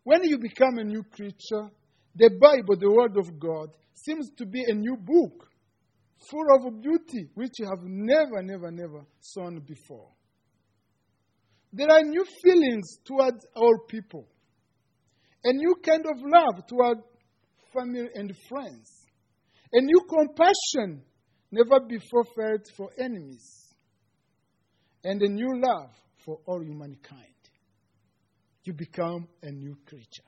When 0.08 0.24
you 0.24 0.38
become 0.38 0.78
a 0.78 0.84
new 0.84 1.02
creature, 1.02 1.68
the 2.16 2.30
Bible, 2.40 2.78
the 2.80 2.90
Word 2.90 3.18
of 3.18 3.38
God, 3.38 3.76
seems 3.92 4.30
to 4.38 4.46
be 4.46 4.64
a 4.66 4.72
new 4.72 4.96
book 4.96 5.50
full 6.30 6.46
of 6.56 6.80
beauty 6.80 7.28
which 7.34 7.50
you 7.58 7.66
have 7.66 7.84
never, 7.84 8.42
never, 8.42 8.70
never 8.70 9.04
seen 9.20 9.60
before. 9.60 10.08
There 11.74 11.90
are 11.90 12.00
new 12.00 12.24
feelings 12.42 12.96
towards 13.04 13.44
our 13.54 13.80
people, 13.86 14.26
a 15.44 15.52
new 15.52 15.74
kind 15.84 16.06
of 16.06 16.16
love 16.24 16.66
toward 16.66 17.00
family 17.74 18.08
and 18.14 18.32
friends, 18.48 18.90
a 19.74 19.80
new 19.82 20.00
compassion 20.08 21.02
never 21.52 21.80
before 21.86 22.24
felt 22.34 22.66
for 22.78 22.88
enemies, 22.98 23.74
and 25.04 25.20
a 25.20 25.28
new 25.28 25.60
love 25.60 25.90
for 26.24 26.38
all 26.46 26.62
humankind 26.62 27.37
you 28.68 28.74
become 28.74 29.26
a 29.42 29.50
new 29.50 29.76
creature. 29.86 30.22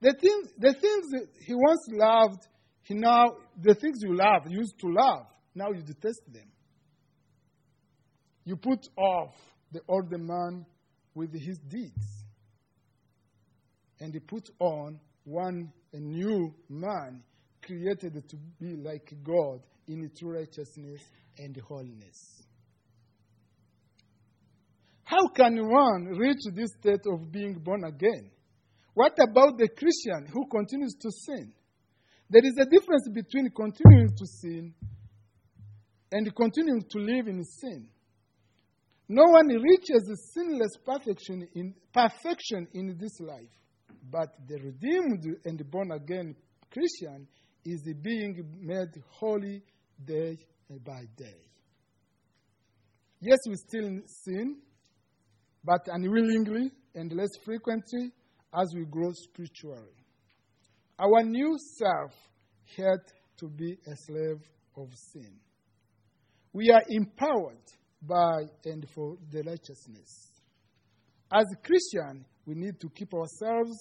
The 0.00 0.14
things, 0.20 0.48
the 0.58 0.72
things 0.72 1.28
he 1.44 1.54
once 1.54 1.86
loved, 1.92 2.46
he 2.82 2.94
now, 2.94 3.36
the 3.60 3.74
things 3.74 3.98
you 4.02 4.16
love, 4.16 4.50
used 4.50 4.78
to 4.80 4.86
love, 4.88 5.26
now 5.54 5.70
you 5.70 5.82
detest 5.82 6.22
them. 6.32 6.50
You 8.44 8.56
put 8.56 8.88
off 8.96 9.34
the 9.70 9.80
old 9.86 10.10
man 10.10 10.64
with 11.14 11.32
his 11.34 11.58
deeds. 11.58 12.24
And 14.00 14.14
he 14.14 14.20
put 14.20 14.48
on 14.58 14.98
one, 15.24 15.70
a 15.92 15.98
new 15.98 16.54
man, 16.70 17.22
created 17.62 18.26
to 18.28 18.36
be 18.58 18.76
like 18.76 19.12
God 19.22 19.60
in 19.86 20.10
true 20.18 20.34
righteousness 20.36 21.02
and 21.36 21.54
holiness. 21.68 22.47
How 25.08 25.26
can 25.28 25.56
one 25.56 26.18
reach 26.18 26.42
this 26.54 26.68
state 26.78 27.00
of 27.10 27.32
being 27.32 27.54
born 27.54 27.82
again? 27.82 28.30
What 28.92 29.16
about 29.18 29.56
the 29.56 29.66
Christian 29.68 30.26
who 30.30 30.46
continues 30.48 30.96
to 31.00 31.10
sin? 31.10 31.54
There 32.28 32.44
is 32.44 32.52
a 32.60 32.66
difference 32.66 33.08
between 33.14 33.48
continuing 33.56 34.08
to 34.14 34.26
sin 34.26 34.74
and 36.12 36.36
continuing 36.36 36.82
to 36.90 36.98
live 36.98 37.26
in 37.26 37.42
sin. 37.42 37.88
No 39.08 39.22
one 39.24 39.46
reaches 39.46 40.30
sinless 40.34 40.76
perfection 40.84 41.48
in, 41.54 41.74
perfection 41.90 42.68
in 42.74 42.98
this 43.00 43.18
life, 43.18 43.48
but 44.10 44.28
the 44.46 44.56
redeemed 44.56 45.24
and 45.46 45.70
born 45.70 45.90
again 45.90 46.36
Christian 46.70 47.26
is 47.64 47.80
being 48.02 48.44
made 48.60 49.02
holy 49.08 49.62
day 50.04 50.36
by 50.84 51.04
day. 51.16 51.48
Yes, 53.22 53.38
we 53.48 53.56
still 53.56 53.88
sin, 54.04 54.58
but 55.64 55.86
unwillingly 55.86 56.70
and 56.94 57.12
less 57.12 57.30
frequently 57.44 58.10
as 58.54 58.72
we 58.74 58.84
grow 58.84 59.12
spiritually. 59.12 59.94
Our 60.98 61.22
new 61.22 61.56
self 61.78 62.12
had 62.76 63.00
to 63.38 63.48
be 63.48 63.76
a 63.86 63.96
slave 63.96 64.42
of 64.76 64.88
sin. 65.12 65.38
We 66.52 66.70
are 66.70 66.82
empowered 66.88 67.62
by 68.02 68.44
and 68.64 68.86
for 68.94 69.16
the 69.30 69.42
righteousness. 69.42 70.30
As 71.30 71.44
Christians, 71.62 72.24
we 72.46 72.54
need 72.54 72.80
to 72.80 72.88
keep 72.88 73.12
ourselves 73.12 73.76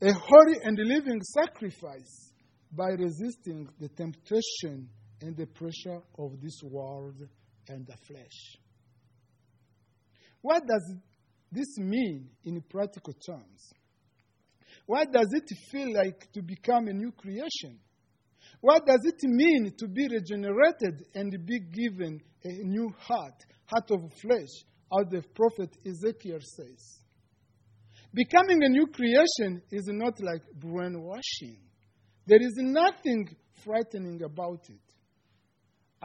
a 0.00 0.12
holy 0.12 0.58
and 0.62 0.78
living 0.78 1.20
sacrifice 1.22 2.32
by 2.72 2.88
resisting 2.98 3.68
the 3.78 3.88
temptation 3.88 4.88
and 5.20 5.36
the 5.36 5.46
pressure 5.46 6.00
of 6.18 6.40
this 6.40 6.60
world 6.62 7.16
and 7.68 7.86
the 7.86 7.96
flesh. 8.06 8.56
What 10.42 10.66
does 10.66 10.94
this 11.50 11.78
mean 11.78 12.28
in 12.44 12.60
practical 12.68 13.14
terms? 13.14 13.72
What 14.86 15.12
does 15.12 15.28
it 15.32 15.48
feel 15.70 15.94
like 15.94 16.30
to 16.32 16.42
become 16.42 16.88
a 16.88 16.92
new 16.92 17.12
creation? 17.12 17.78
What 18.60 18.86
does 18.86 19.00
it 19.04 19.22
mean 19.22 19.72
to 19.78 19.88
be 19.88 20.08
regenerated 20.08 21.06
and 21.14 21.32
be 21.46 21.60
given 21.60 22.20
a 22.44 22.48
new 22.64 22.92
heart, 22.98 23.34
heart 23.66 23.90
of 23.90 24.12
flesh, 24.20 24.50
as 24.98 25.06
the 25.10 25.22
prophet 25.34 25.70
Ezekiel 25.86 26.38
says? 26.40 27.00
Becoming 28.14 28.62
a 28.62 28.68
new 28.68 28.88
creation 28.88 29.62
is 29.70 29.88
not 29.88 30.20
like 30.20 30.42
brainwashing. 30.54 31.58
There 32.26 32.40
is 32.40 32.54
nothing 32.56 33.28
frightening 33.64 34.22
about 34.22 34.68
it. 34.68 34.80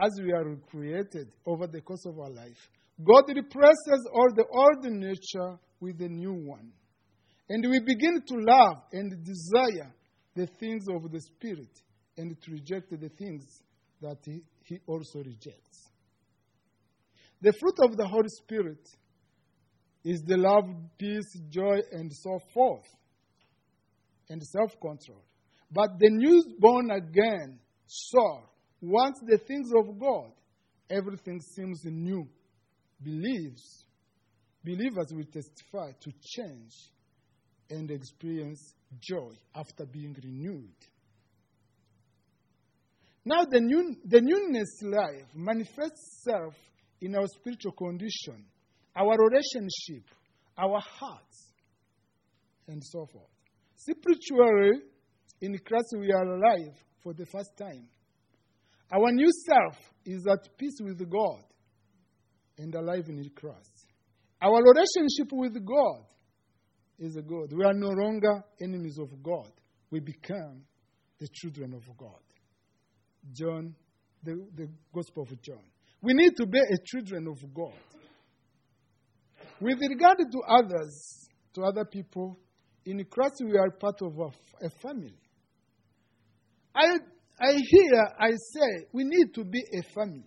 As 0.00 0.10
we 0.22 0.32
are 0.32 0.44
recreated 0.44 1.32
over 1.44 1.66
the 1.66 1.80
course 1.80 2.06
of 2.06 2.18
our 2.18 2.30
life, 2.30 2.70
God 3.04 3.24
replaces 3.28 4.08
all 4.12 4.28
the 4.34 4.44
old 4.50 4.84
nature 4.84 5.58
with 5.80 6.00
a 6.00 6.08
new 6.08 6.32
one. 6.32 6.72
And 7.48 7.64
we 7.68 7.78
begin 7.80 8.20
to 8.26 8.34
love 8.34 8.82
and 8.92 9.24
desire 9.24 9.94
the 10.34 10.46
things 10.46 10.84
of 10.88 11.10
the 11.10 11.20
Spirit 11.20 11.80
and 12.16 12.36
to 12.42 12.50
reject 12.50 12.90
the 12.90 13.08
things 13.08 13.62
that 14.02 14.18
He, 14.24 14.42
he 14.64 14.78
also 14.86 15.20
rejects. 15.20 15.88
The 17.40 17.52
fruit 17.52 17.78
of 17.80 17.96
the 17.96 18.06
Holy 18.06 18.28
Spirit 18.42 18.88
is 20.04 20.20
the 20.22 20.36
love, 20.36 20.64
peace, 20.98 21.38
joy, 21.50 21.78
and 21.92 22.12
so 22.12 22.38
forth, 22.52 22.86
and 24.28 24.42
self 24.42 24.78
control. 24.80 25.22
But 25.70 25.98
the 25.98 26.10
newborn 26.10 26.90
again 26.90 27.60
soul 27.86 28.50
wants 28.80 29.20
the 29.24 29.38
things 29.38 29.70
of 29.76 29.98
God. 29.98 30.32
Everything 30.90 31.40
seems 31.40 31.82
new 31.84 32.28
believes, 33.02 33.84
believers 34.64 35.12
will 35.12 35.24
testify 35.24 35.92
to 36.00 36.10
change 36.20 36.72
and 37.70 37.90
experience 37.90 38.74
joy 39.00 39.32
after 39.54 39.84
being 39.86 40.16
renewed. 40.22 40.74
Now, 43.24 43.44
the, 43.44 43.60
new, 43.60 43.94
the 44.04 44.20
newness 44.22 44.80
life 44.82 45.26
manifests 45.34 46.22
itself 46.24 46.54
in 47.00 47.14
our 47.14 47.26
spiritual 47.26 47.72
condition, 47.72 48.46
our 48.96 49.16
relationship, 49.18 50.08
our 50.56 50.80
hearts, 50.80 51.52
and 52.66 52.82
so 52.82 53.06
forth. 53.12 53.28
Spiritually, 53.76 54.80
in 55.40 55.58
Christ, 55.58 55.94
we 55.98 56.10
are 56.10 56.24
alive 56.24 56.74
for 57.02 57.12
the 57.14 57.26
first 57.26 57.50
time. 57.56 57.86
Our 58.90 59.12
new 59.12 59.30
self 59.46 59.76
is 60.06 60.26
at 60.26 60.56
peace 60.56 60.78
with 60.80 60.98
God 61.10 61.47
and 62.58 62.74
alive 62.74 63.04
in 63.08 63.30
Christ. 63.34 63.86
Our 64.40 64.60
relationship 64.62 65.32
with 65.32 65.54
God 65.64 66.04
is 66.98 67.16
a 67.16 67.22
good. 67.22 67.52
We 67.52 67.64
are 67.64 67.74
no 67.74 67.88
longer 67.88 68.42
enemies 68.60 68.98
of 68.98 69.22
God. 69.22 69.50
We 69.90 70.00
become 70.00 70.62
the 71.18 71.28
children 71.32 71.74
of 71.74 71.84
God. 71.96 72.20
John, 73.32 73.74
the, 74.22 74.46
the 74.54 74.68
Gospel 74.92 75.22
of 75.22 75.42
John. 75.42 75.62
We 76.00 76.12
need 76.14 76.36
to 76.36 76.46
be 76.46 76.58
a 76.58 76.76
children 76.84 77.26
of 77.28 77.38
God. 77.54 77.74
With 79.60 79.78
regard 79.80 80.18
to 80.18 80.40
others, 80.48 81.28
to 81.54 81.62
other 81.62 81.84
people, 81.84 82.38
in 82.84 83.04
Christ 83.04 83.42
we 83.44 83.58
are 83.58 83.70
part 83.70 84.00
of 84.02 84.16
a, 84.18 84.66
a 84.66 84.70
family. 84.80 85.18
I, 86.74 86.96
I 87.40 87.52
hear, 87.54 88.08
I 88.20 88.30
say, 88.30 88.86
we 88.92 89.02
need 89.04 89.34
to 89.34 89.44
be 89.44 89.58
a 89.58 89.82
family, 89.94 90.24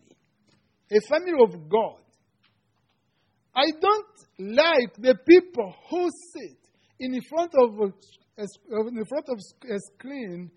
a 0.91 1.01
family 1.07 1.33
of 1.41 1.69
God. 1.69 2.00
I 3.55 3.65
don't 3.79 4.55
like 4.57 4.93
the 4.97 5.15
people 5.27 5.75
who 5.89 6.09
sit 6.33 6.57
in 6.99 7.19
front 7.29 7.51
of 7.55 7.79
a, 7.79 8.43
in 8.87 9.05
front 9.05 9.25
of 9.27 9.37
a 9.37 9.79
screen 9.93 10.51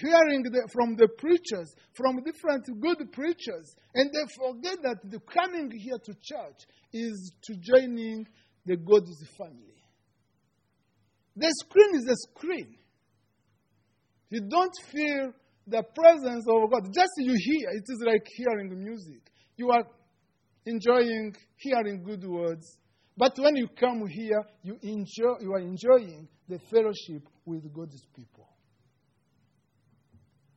hearing 0.00 0.42
the, 0.44 0.68
from 0.72 0.96
the 0.96 1.08
preachers, 1.18 1.74
from 1.94 2.22
different 2.22 2.64
good 2.80 3.12
preachers, 3.12 3.74
and 3.94 4.10
they 4.12 4.24
forget 4.38 4.78
that 4.82 5.10
the 5.10 5.18
coming 5.20 5.70
here 5.70 5.98
to 5.98 6.12
church 6.22 6.66
is 6.92 7.32
to 7.42 7.56
joining 7.56 8.26
the 8.66 8.76
God's 8.76 9.18
family. 9.36 9.74
The 11.36 11.52
screen 11.64 11.96
is 11.96 12.06
a 12.08 12.16
screen. 12.30 12.76
You 14.30 14.42
don't 14.48 14.74
feel 14.92 15.32
the 15.66 15.82
presence 15.94 16.44
of 16.48 16.70
God. 16.70 16.84
Just 16.94 17.10
you 17.18 17.34
hear, 17.34 17.70
it 17.70 17.84
is 17.88 18.02
like 18.06 18.26
hearing 18.36 18.82
music. 18.82 19.22
You 19.56 19.70
are 19.70 19.84
enjoying 20.66 21.34
hearing 21.56 22.02
good 22.02 22.24
words. 22.24 22.78
But 23.16 23.36
when 23.38 23.56
you 23.56 23.68
come 23.68 24.06
here, 24.06 24.42
you, 24.62 24.78
enjoy, 24.82 25.40
you 25.40 25.52
are 25.52 25.60
enjoying 25.60 26.28
the 26.48 26.58
fellowship 26.70 27.28
with 27.44 27.72
God's 27.72 28.02
people. 28.14 28.48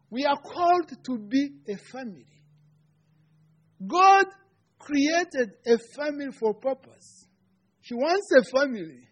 We 0.10 0.26
are 0.26 0.38
called 0.38 0.92
to 1.06 1.18
be 1.18 1.50
a 1.68 1.76
family. 1.92 2.28
God 3.86 4.26
created 4.80 5.52
a 5.66 5.78
family 5.98 6.32
for 6.40 6.54
purpose. 6.54 7.28
He 7.82 7.96
wants 7.96 8.28
a 8.38 8.58
family. 8.58 9.08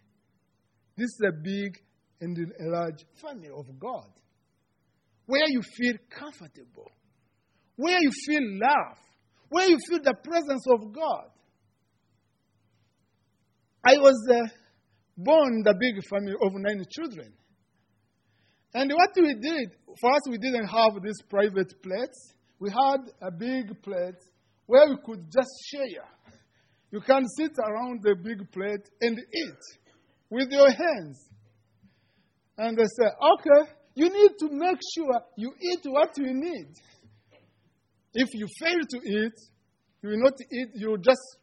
This 0.96 1.06
is 1.06 1.20
a 1.28 1.32
big 1.42 1.78
and 2.20 2.38
a 2.38 2.70
large 2.70 3.04
family 3.20 3.48
of 3.48 3.66
God 3.78 4.08
where 5.26 5.48
you 5.48 5.62
feel 5.76 5.94
comfortable, 6.10 6.90
where 7.76 7.98
you 8.00 8.10
feel 8.26 8.42
love, 8.42 8.98
where 9.52 9.68
you 9.68 9.76
feel 9.86 10.00
the 10.02 10.14
presence 10.14 10.64
of 10.72 10.92
God. 10.92 11.28
I 13.84 13.98
was 13.98 14.16
uh, 14.30 14.48
born 15.16 15.54
in 15.56 15.62
the 15.62 15.74
big 15.78 16.02
family 16.08 16.32
of 16.40 16.52
nine 16.54 16.82
children. 16.90 17.34
And 18.74 18.90
what 18.92 19.10
we 19.16 19.34
did, 19.34 19.76
for 20.00 20.10
us, 20.10 20.22
we 20.30 20.38
didn't 20.38 20.66
have 20.66 21.02
these 21.02 21.20
private 21.28 21.82
plates. 21.82 22.32
We 22.58 22.70
had 22.70 23.00
a 23.20 23.30
big 23.30 23.82
plate 23.82 24.20
where 24.64 24.88
we 24.88 24.96
could 25.04 25.26
just 25.30 25.50
share. 25.70 26.08
You 26.90 27.00
can 27.00 27.24
sit 27.36 27.52
around 27.58 28.00
the 28.02 28.14
big 28.14 28.50
plate 28.52 28.88
and 29.02 29.18
eat 29.18 29.62
with 30.30 30.50
your 30.50 30.70
hands. 30.70 31.28
And 32.56 32.78
they 32.78 32.84
say, 32.84 33.08
okay, 33.34 33.70
you 33.94 34.08
need 34.08 34.30
to 34.38 34.48
make 34.50 34.78
sure 34.94 35.20
you 35.36 35.52
eat 35.60 35.80
what 35.84 36.16
you 36.16 36.32
need. 36.32 36.72
If 38.14 38.28
you 38.34 38.46
fail 38.60 38.80
to 38.90 38.98
eat, 38.98 39.32
you 40.02 40.10
will 40.10 40.22
not 40.22 40.34
eat, 40.50 40.68
you 40.74 40.90
will 40.90 40.98
just 40.98 41.38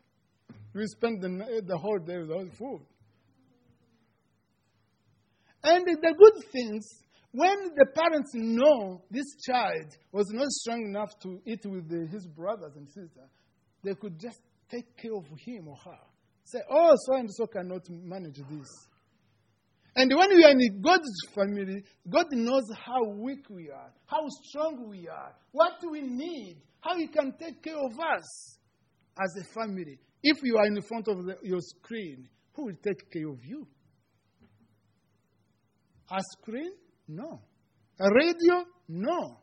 you 0.74 0.82
will 0.82 0.88
spend 0.88 1.22
the, 1.22 1.62
the 1.66 1.78
whole 1.78 2.00
day 2.00 2.18
without 2.18 2.54
food. 2.58 2.82
And 5.64 5.86
the 5.86 6.16
good 6.18 6.52
things, 6.52 6.88
when 7.32 7.72
the 7.76 7.86
parents 7.94 8.32
know 8.34 9.02
this 9.12 9.26
child 9.46 9.96
was 10.12 10.28
not 10.32 10.48
strong 10.50 10.86
enough 10.86 11.20
to 11.24 11.42
eat 11.46 11.66
with 11.66 11.90
the, 11.90 12.08
his 12.08 12.26
brothers 12.28 12.74
and 12.76 12.88
sisters, 12.88 13.30
they 13.84 13.94
could 13.96 14.20
just 14.20 14.40
take 14.70 14.96
care 14.98 15.16
of 15.16 15.26
him 15.38 15.68
or 15.68 15.76
her. 15.86 16.00
Say, 16.44 16.60
oh, 16.72 16.94
so 17.06 17.16
and 17.16 17.30
so 17.32 17.46
cannot 17.48 17.90
manage 17.90 18.38
this. 18.38 18.88
And 20.00 20.16
when 20.16 20.30
we 20.30 20.46
are 20.46 20.52
in 20.52 20.82
God's 20.82 21.12
family, 21.36 21.84
God 22.10 22.28
knows 22.32 22.64
how 22.74 23.04
weak 23.04 23.50
we 23.50 23.70
are, 23.70 23.92
how 24.06 24.26
strong 24.46 24.88
we 24.88 25.10
are, 25.10 25.34
what 25.52 25.74
we 25.92 26.00
need, 26.00 26.56
how 26.80 26.96
He 26.96 27.08
can 27.08 27.34
take 27.38 27.62
care 27.62 27.76
of 27.76 27.92
us 28.00 28.58
as 29.22 29.36
a 29.42 29.54
family. 29.54 30.00
If 30.24 30.38
you 30.42 30.56
are 30.56 30.68
in 30.68 30.82
front 30.84 31.10
of 31.10 31.26
the, 31.26 31.36
your 31.44 31.60
screen, 31.60 32.30
who 32.54 32.68
will 32.68 32.78
take 32.82 33.12
care 33.12 33.28
of 33.28 33.44
you? 33.44 33.68
A 36.10 36.22
screen? 36.40 36.72
No. 37.10 37.42
A 38.00 38.10
radio? 38.10 38.64
No. 38.88 39.42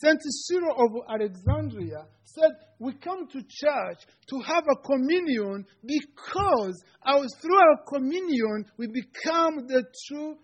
Saint 0.00 0.20
Cyril 0.22 0.76
of 0.78 1.10
Alexandria 1.12 2.06
said, 2.22 2.52
We 2.78 2.92
come 2.94 3.26
to 3.32 3.40
church 3.40 3.98
to 4.28 4.40
have 4.46 4.64
a 4.70 4.76
communion 4.86 5.66
because 5.84 6.84
our, 7.04 7.26
through 7.40 7.56
our 7.56 7.82
communion 7.84 8.66
we 8.76 8.86
become 8.86 9.66
the 9.66 9.82
true 10.06 10.36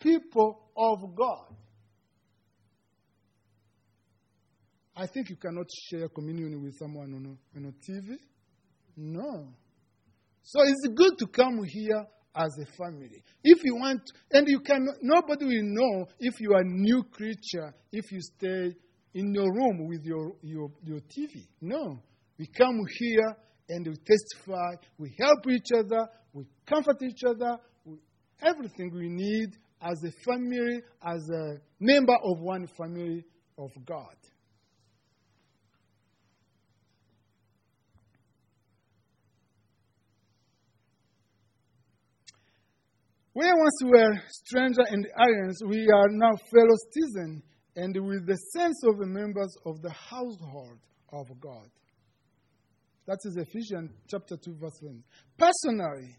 people 0.00 0.68
of 0.76 0.98
God. 1.16 1.56
I 4.94 5.06
think 5.06 5.30
you 5.30 5.36
cannot 5.36 5.66
share 5.88 6.08
communion 6.08 6.62
with 6.62 6.76
someone 6.78 7.14
on 7.14 7.24
a, 7.24 7.58
on 7.58 7.64
a 7.64 7.90
TV. 7.90 8.16
No. 8.96 9.48
So 10.42 10.60
it's 10.62 10.88
good 10.94 11.16
to 11.20 11.26
come 11.26 11.64
here 11.64 12.04
as 12.34 12.56
a 12.60 12.66
family. 12.76 13.22
If 13.44 13.64
you 13.64 13.74
want, 13.74 14.02
and 14.30 14.48
you 14.48 14.60
can, 14.60 14.88
nobody 15.02 15.44
will 15.44 15.62
know 15.62 16.06
if 16.18 16.40
you 16.40 16.52
are 16.54 16.60
a 16.60 16.64
new 16.64 17.04
creature 17.04 17.74
if 17.92 18.10
you 18.10 18.20
stay 18.20 18.74
in 19.14 19.34
your 19.34 19.52
room 19.52 19.86
with 19.88 20.04
your, 20.04 20.32
your, 20.42 20.70
your 20.82 21.00
TV. 21.00 21.46
No. 21.60 21.98
We 22.38 22.46
come 22.46 22.80
here 22.98 23.36
and 23.68 23.86
we 23.86 23.94
testify, 23.96 24.74
we 24.98 25.14
help 25.18 25.46
each 25.50 25.68
other, 25.76 26.08
we 26.32 26.44
comfort 26.66 27.02
each 27.02 27.22
other, 27.26 27.58
we, 27.84 27.98
everything 28.42 28.90
we 28.94 29.08
need 29.08 29.50
as 29.80 30.02
a 30.04 30.12
family, 30.24 30.80
as 31.04 31.28
a 31.28 31.60
member 31.78 32.14
of 32.24 32.40
one 32.40 32.66
family 32.78 33.24
of 33.58 33.70
God. 33.84 34.16
Where 43.34 43.54
once 43.56 43.78
we 43.82 43.90
were 43.90 44.12
strangers 44.28 44.86
and 44.90 45.06
aliens, 45.18 45.62
we 45.66 45.88
are 45.88 46.08
now 46.10 46.36
fellow 46.50 46.76
citizens 46.92 47.42
and 47.74 47.96
with 48.06 48.26
the 48.26 48.36
sense 48.52 48.82
of 48.84 48.98
the 48.98 49.06
members 49.06 49.56
of 49.64 49.80
the 49.80 49.90
household 49.90 50.78
of 51.10 51.26
God. 51.40 51.70
That 53.06 53.18
is 53.24 53.36
Ephesians 53.36 53.90
chapter 54.06 54.36
2, 54.36 54.56
verse 54.60 54.78
1. 54.82 55.02
Personally, 55.38 56.14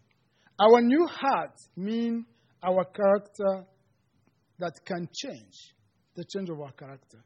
our 0.59 0.81
new 0.81 1.05
heart 1.05 1.55
means 1.77 2.25
our 2.63 2.83
character 2.83 3.67
that 4.57 4.73
can 4.83 5.07
change, 5.15 5.75
the 6.15 6.25
change 6.25 6.49
of 6.49 6.59
our 6.61 6.71
character. 6.71 7.23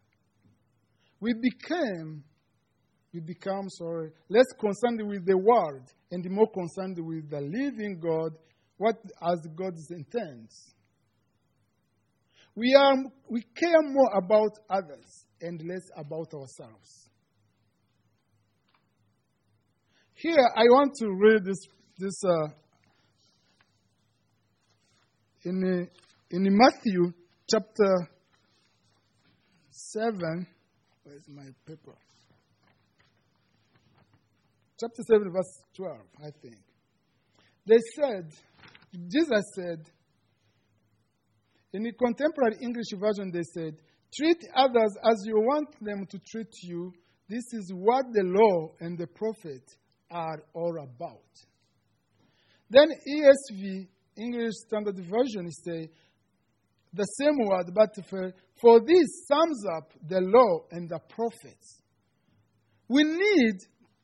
We 1.21 1.33
became, 1.33 2.23
we 3.13 3.21
become, 3.21 3.69
sorry, 3.69 4.11
less 4.27 4.45
concerned 4.59 5.01
with 5.07 5.25
the 5.25 5.37
world 5.37 5.87
and 6.11 6.29
more 6.29 6.49
concerned 6.51 6.97
with 6.99 7.29
the 7.29 7.41
living 7.41 7.99
God 8.01 8.33
what 8.77 8.95
as 9.21 9.39
God's 9.55 9.89
intents. 9.91 10.73
We, 12.55 12.73
are, 12.73 12.95
we 13.29 13.41
care 13.55 13.81
more 13.83 14.17
about 14.17 14.51
others 14.69 15.25
and 15.41 15.61
less 15.61 15.83
about 15.95 16.33
ourselves. 16.33 17.09
Here, 20.15 20.49
I 20.55 20.63
want 20.63 20.93
to 20.99 21.07
read 21.09 21.45
this, 21.45 21.59
this 21.99 22.23
uh, 22.25 22.47
in, 25.43 25.87
in 26.31 26.57
Matthew 26.57 27.13
chapter 27.47 28.09
7. 29.69 30.47
Where's 31.03 31.29
my 31.29 31.45
paper? 31.67 31.95
Chapter 34.79 35.03
7, 35.07 35.31
verse 35.31 35.61
12, 35.75 35.97
I 36.19 36.29
think. 36.41 36.57
They 37.67 37.77
said, 37.95 38.31
Jesus 39.09 39.43
said, 39.55 39.89
in 41.73 41.83
the 41.83 41.91
contemporary 41.91 42.57
English 42.61 42.91
version, 42.97 43.31
they 43.31 43.43
said, 43.43 43.75
Treat 44.15 44.37
others 44.55 44.95
as 45.03 45.23
you 45.25 45.35
want 45.35 45.69
them 45.81 46.05
to 46.09 46.19
treat 46.31 46.51
you. 46.63 46.93
This 47.27 47.43
is 47.53 47.71
what 47.73 48.05
the 48.13 48.23
law 48.23 48.71
and 48.79 48.97
the 48.97 49.07
prophet 49.07 49.61
are 50.09 50.43
all 50.53 50.75
about. 50.81 51.21
Then 52.69 52.87
ESV, 52.89 53.87
English 54.17 54.53
Standard 54.65 54.95
Version, 54.95 55.51
say 55.51 55.89
the 56.93 57.03
same 57.03 57.37
word, 57.45 57.71
but 57.75 57.93
for, 58.09 58.33
for 58.61 58.79
this 58.79 59.27
sums 59.27 59.63
up 59.75 59.91
the 60.07 60.21
law 60.21 60.65
and 60.71 60.89
the 60.89 60.99
prophets. 61.09 61.81
We 62.87 63.03
need 63.03 63.59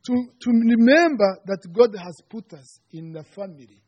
to, 0.05 0.13
to 0.41 0.51
remember 0.51 1.39
that 1.45 1.65
God 1.71 1.95
has 1.97 2.17
put 2.29 2.53
us 2.53 2.79
in 2.91 3.13
the 3.13 3.23
family 3.23 3.82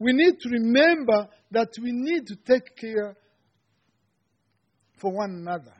we 0.00 0.14
need 0.14 0.40
to 0.40 0.48
remember 0.48 1.28
that 1.50 1.68
we 1.80 1.92
need 1.92 2.26
to 2.26 2.36
take 2.36 2.74
care 2.74 3.14
for 4.98 5.12
one 5.12 5.30
another. 5.30 5.74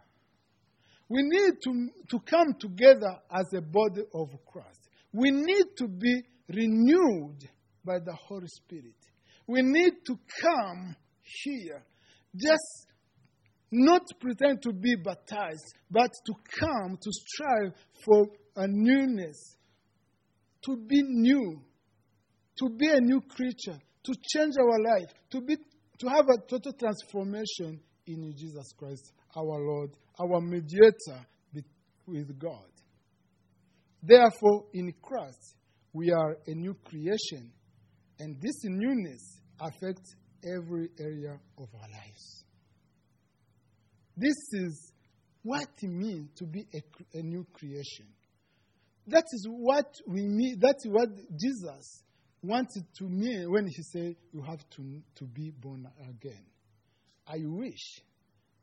We 1.08 1.22
need 1.22 1.54
to, 1.64 1.88
to 2.10 2.20
come 2.20 2.54
together 2.60 3.16
as 3.32 3.46
a 3.56 3.62
body 3.62 4.02
of 4.14 4.28
Christ. 4.46 4.88
We 5.12 5.30
need 5.30 5.64
to 5.78 5.88
be 5.88 6.22
renewed 6.48 7.48
by 7.84 7.98
the 7.98 8.14
Holy 8.28 8.46
Spirit. 8.46 8.94
We 9.46 9.62
need 9.62 9.94
to 10.06 10.18
come 10.42 10.94
here, 11.22 11.82
just 12.36 12.86
not 13.72 14.02
pretend 14.20 14.62
to 14.62 14.72
be 14.72 14.96
baptized, 14.96 15.74
but 15.90 16.10
to 16.26 16.34
come 16.60 16.98
to 17.00 17.10
strive 17.10 17.72
for 18.04 18.26
a 18.56 18.66
newness, 18.68 19.56
to 20.66 20.76
be 20.76 21.02
new, 21.02 21.62
to 22.58 22.68
be 22.68 22.88
a 22.88 23.00
new 23.00 23.22
creature, 23.22 23.80
to 24.04 24.14
change 24.34 24.54
our 24.58 24.94
life, 24.94 25.12
to, 25.30 25.40
be, 25.40 25.56
to 25.98 26.08
have 26.08 26.26
a 26.28 26.38
total 26.48 26.72
transformation 26.72 27.80
in 28.06 28.34
Jesus 28.36 28.72
Christ, 28.76 29.12
our 29.36 29.58
Lord, 29.60 29.90
our 30.18 30.40
mediator 30.40 31.26
with 32.10 32.38
God. 32.38 32.66
Therefore, 34.02 34.64
in 34.72 34.92
Christ, 35.02 35.56
we 35.92 36.10
are 36.10 36.36
a 36.46 36.54
new 36.54 36.74
creation, 36.84 37.52
and 38.18 38.36
this 38.40 38.62
newness 38.64 39.40
affects 39.60 40.14
every 40.44 40.88
area 40.98 41.38
of 41.58 41.68
our 41.74 41.88
lives. 41.88 42.44
This 44.16 44.36
is 44.52 44.92
what 45.42 45.68
it 45.82 45.88
means 45.88 46.30
to 46.36 46.46
be 46.46 46.66
a, 46.74 47.18
a 47.18 47.22
new 47.22 47.46
creation. 47.52 48.06
That 49.06 49.24
is 49.32 49.46
what 49.48 49.86
we 50.06 50.22
mean, 50.26 50.58
that's 50.60 50.84
what 50.86 51.08
Jesus 51.38 52.02
wanted 52.42 52.84
to 52.98 53.04
me 53.04 53.46
when 53.46 53.66
he 53.66 53.82
said, 53.82 54.16
You 54.32 54.42
have 54.42 54.68
to, 54.76 55.02
to 55.16 55.24
be 55.24 55.50
born 55.50 55.86
again. 56.08 56.44
I 57.26 57.38
wish 57.44 58.00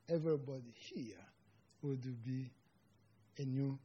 everybody 0.09 0.73
here 0.93 1.23
would 1.81 2.03
be 2.23 2.51
a 3.37 3.43
new 3.45 3.77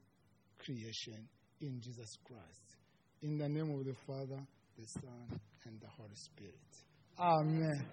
creation 0.59 1.29
in 1.61 1.81
Jesus 1.81 2.17
Christ. 2.25 2.77
In 3.23 3.39
the 3.39 3.49
name 3.49 3.71
of 3.79 3.85
the 3.85 3.95
Father, 4.07 4.41
the 4.79 4.87
Son, 4.87 5.41
and 5.67 5.81
the 5.81 5.89
Holy 5.89 6.15
Spirit. 6.15 6.55
Amen. 7.19 7.87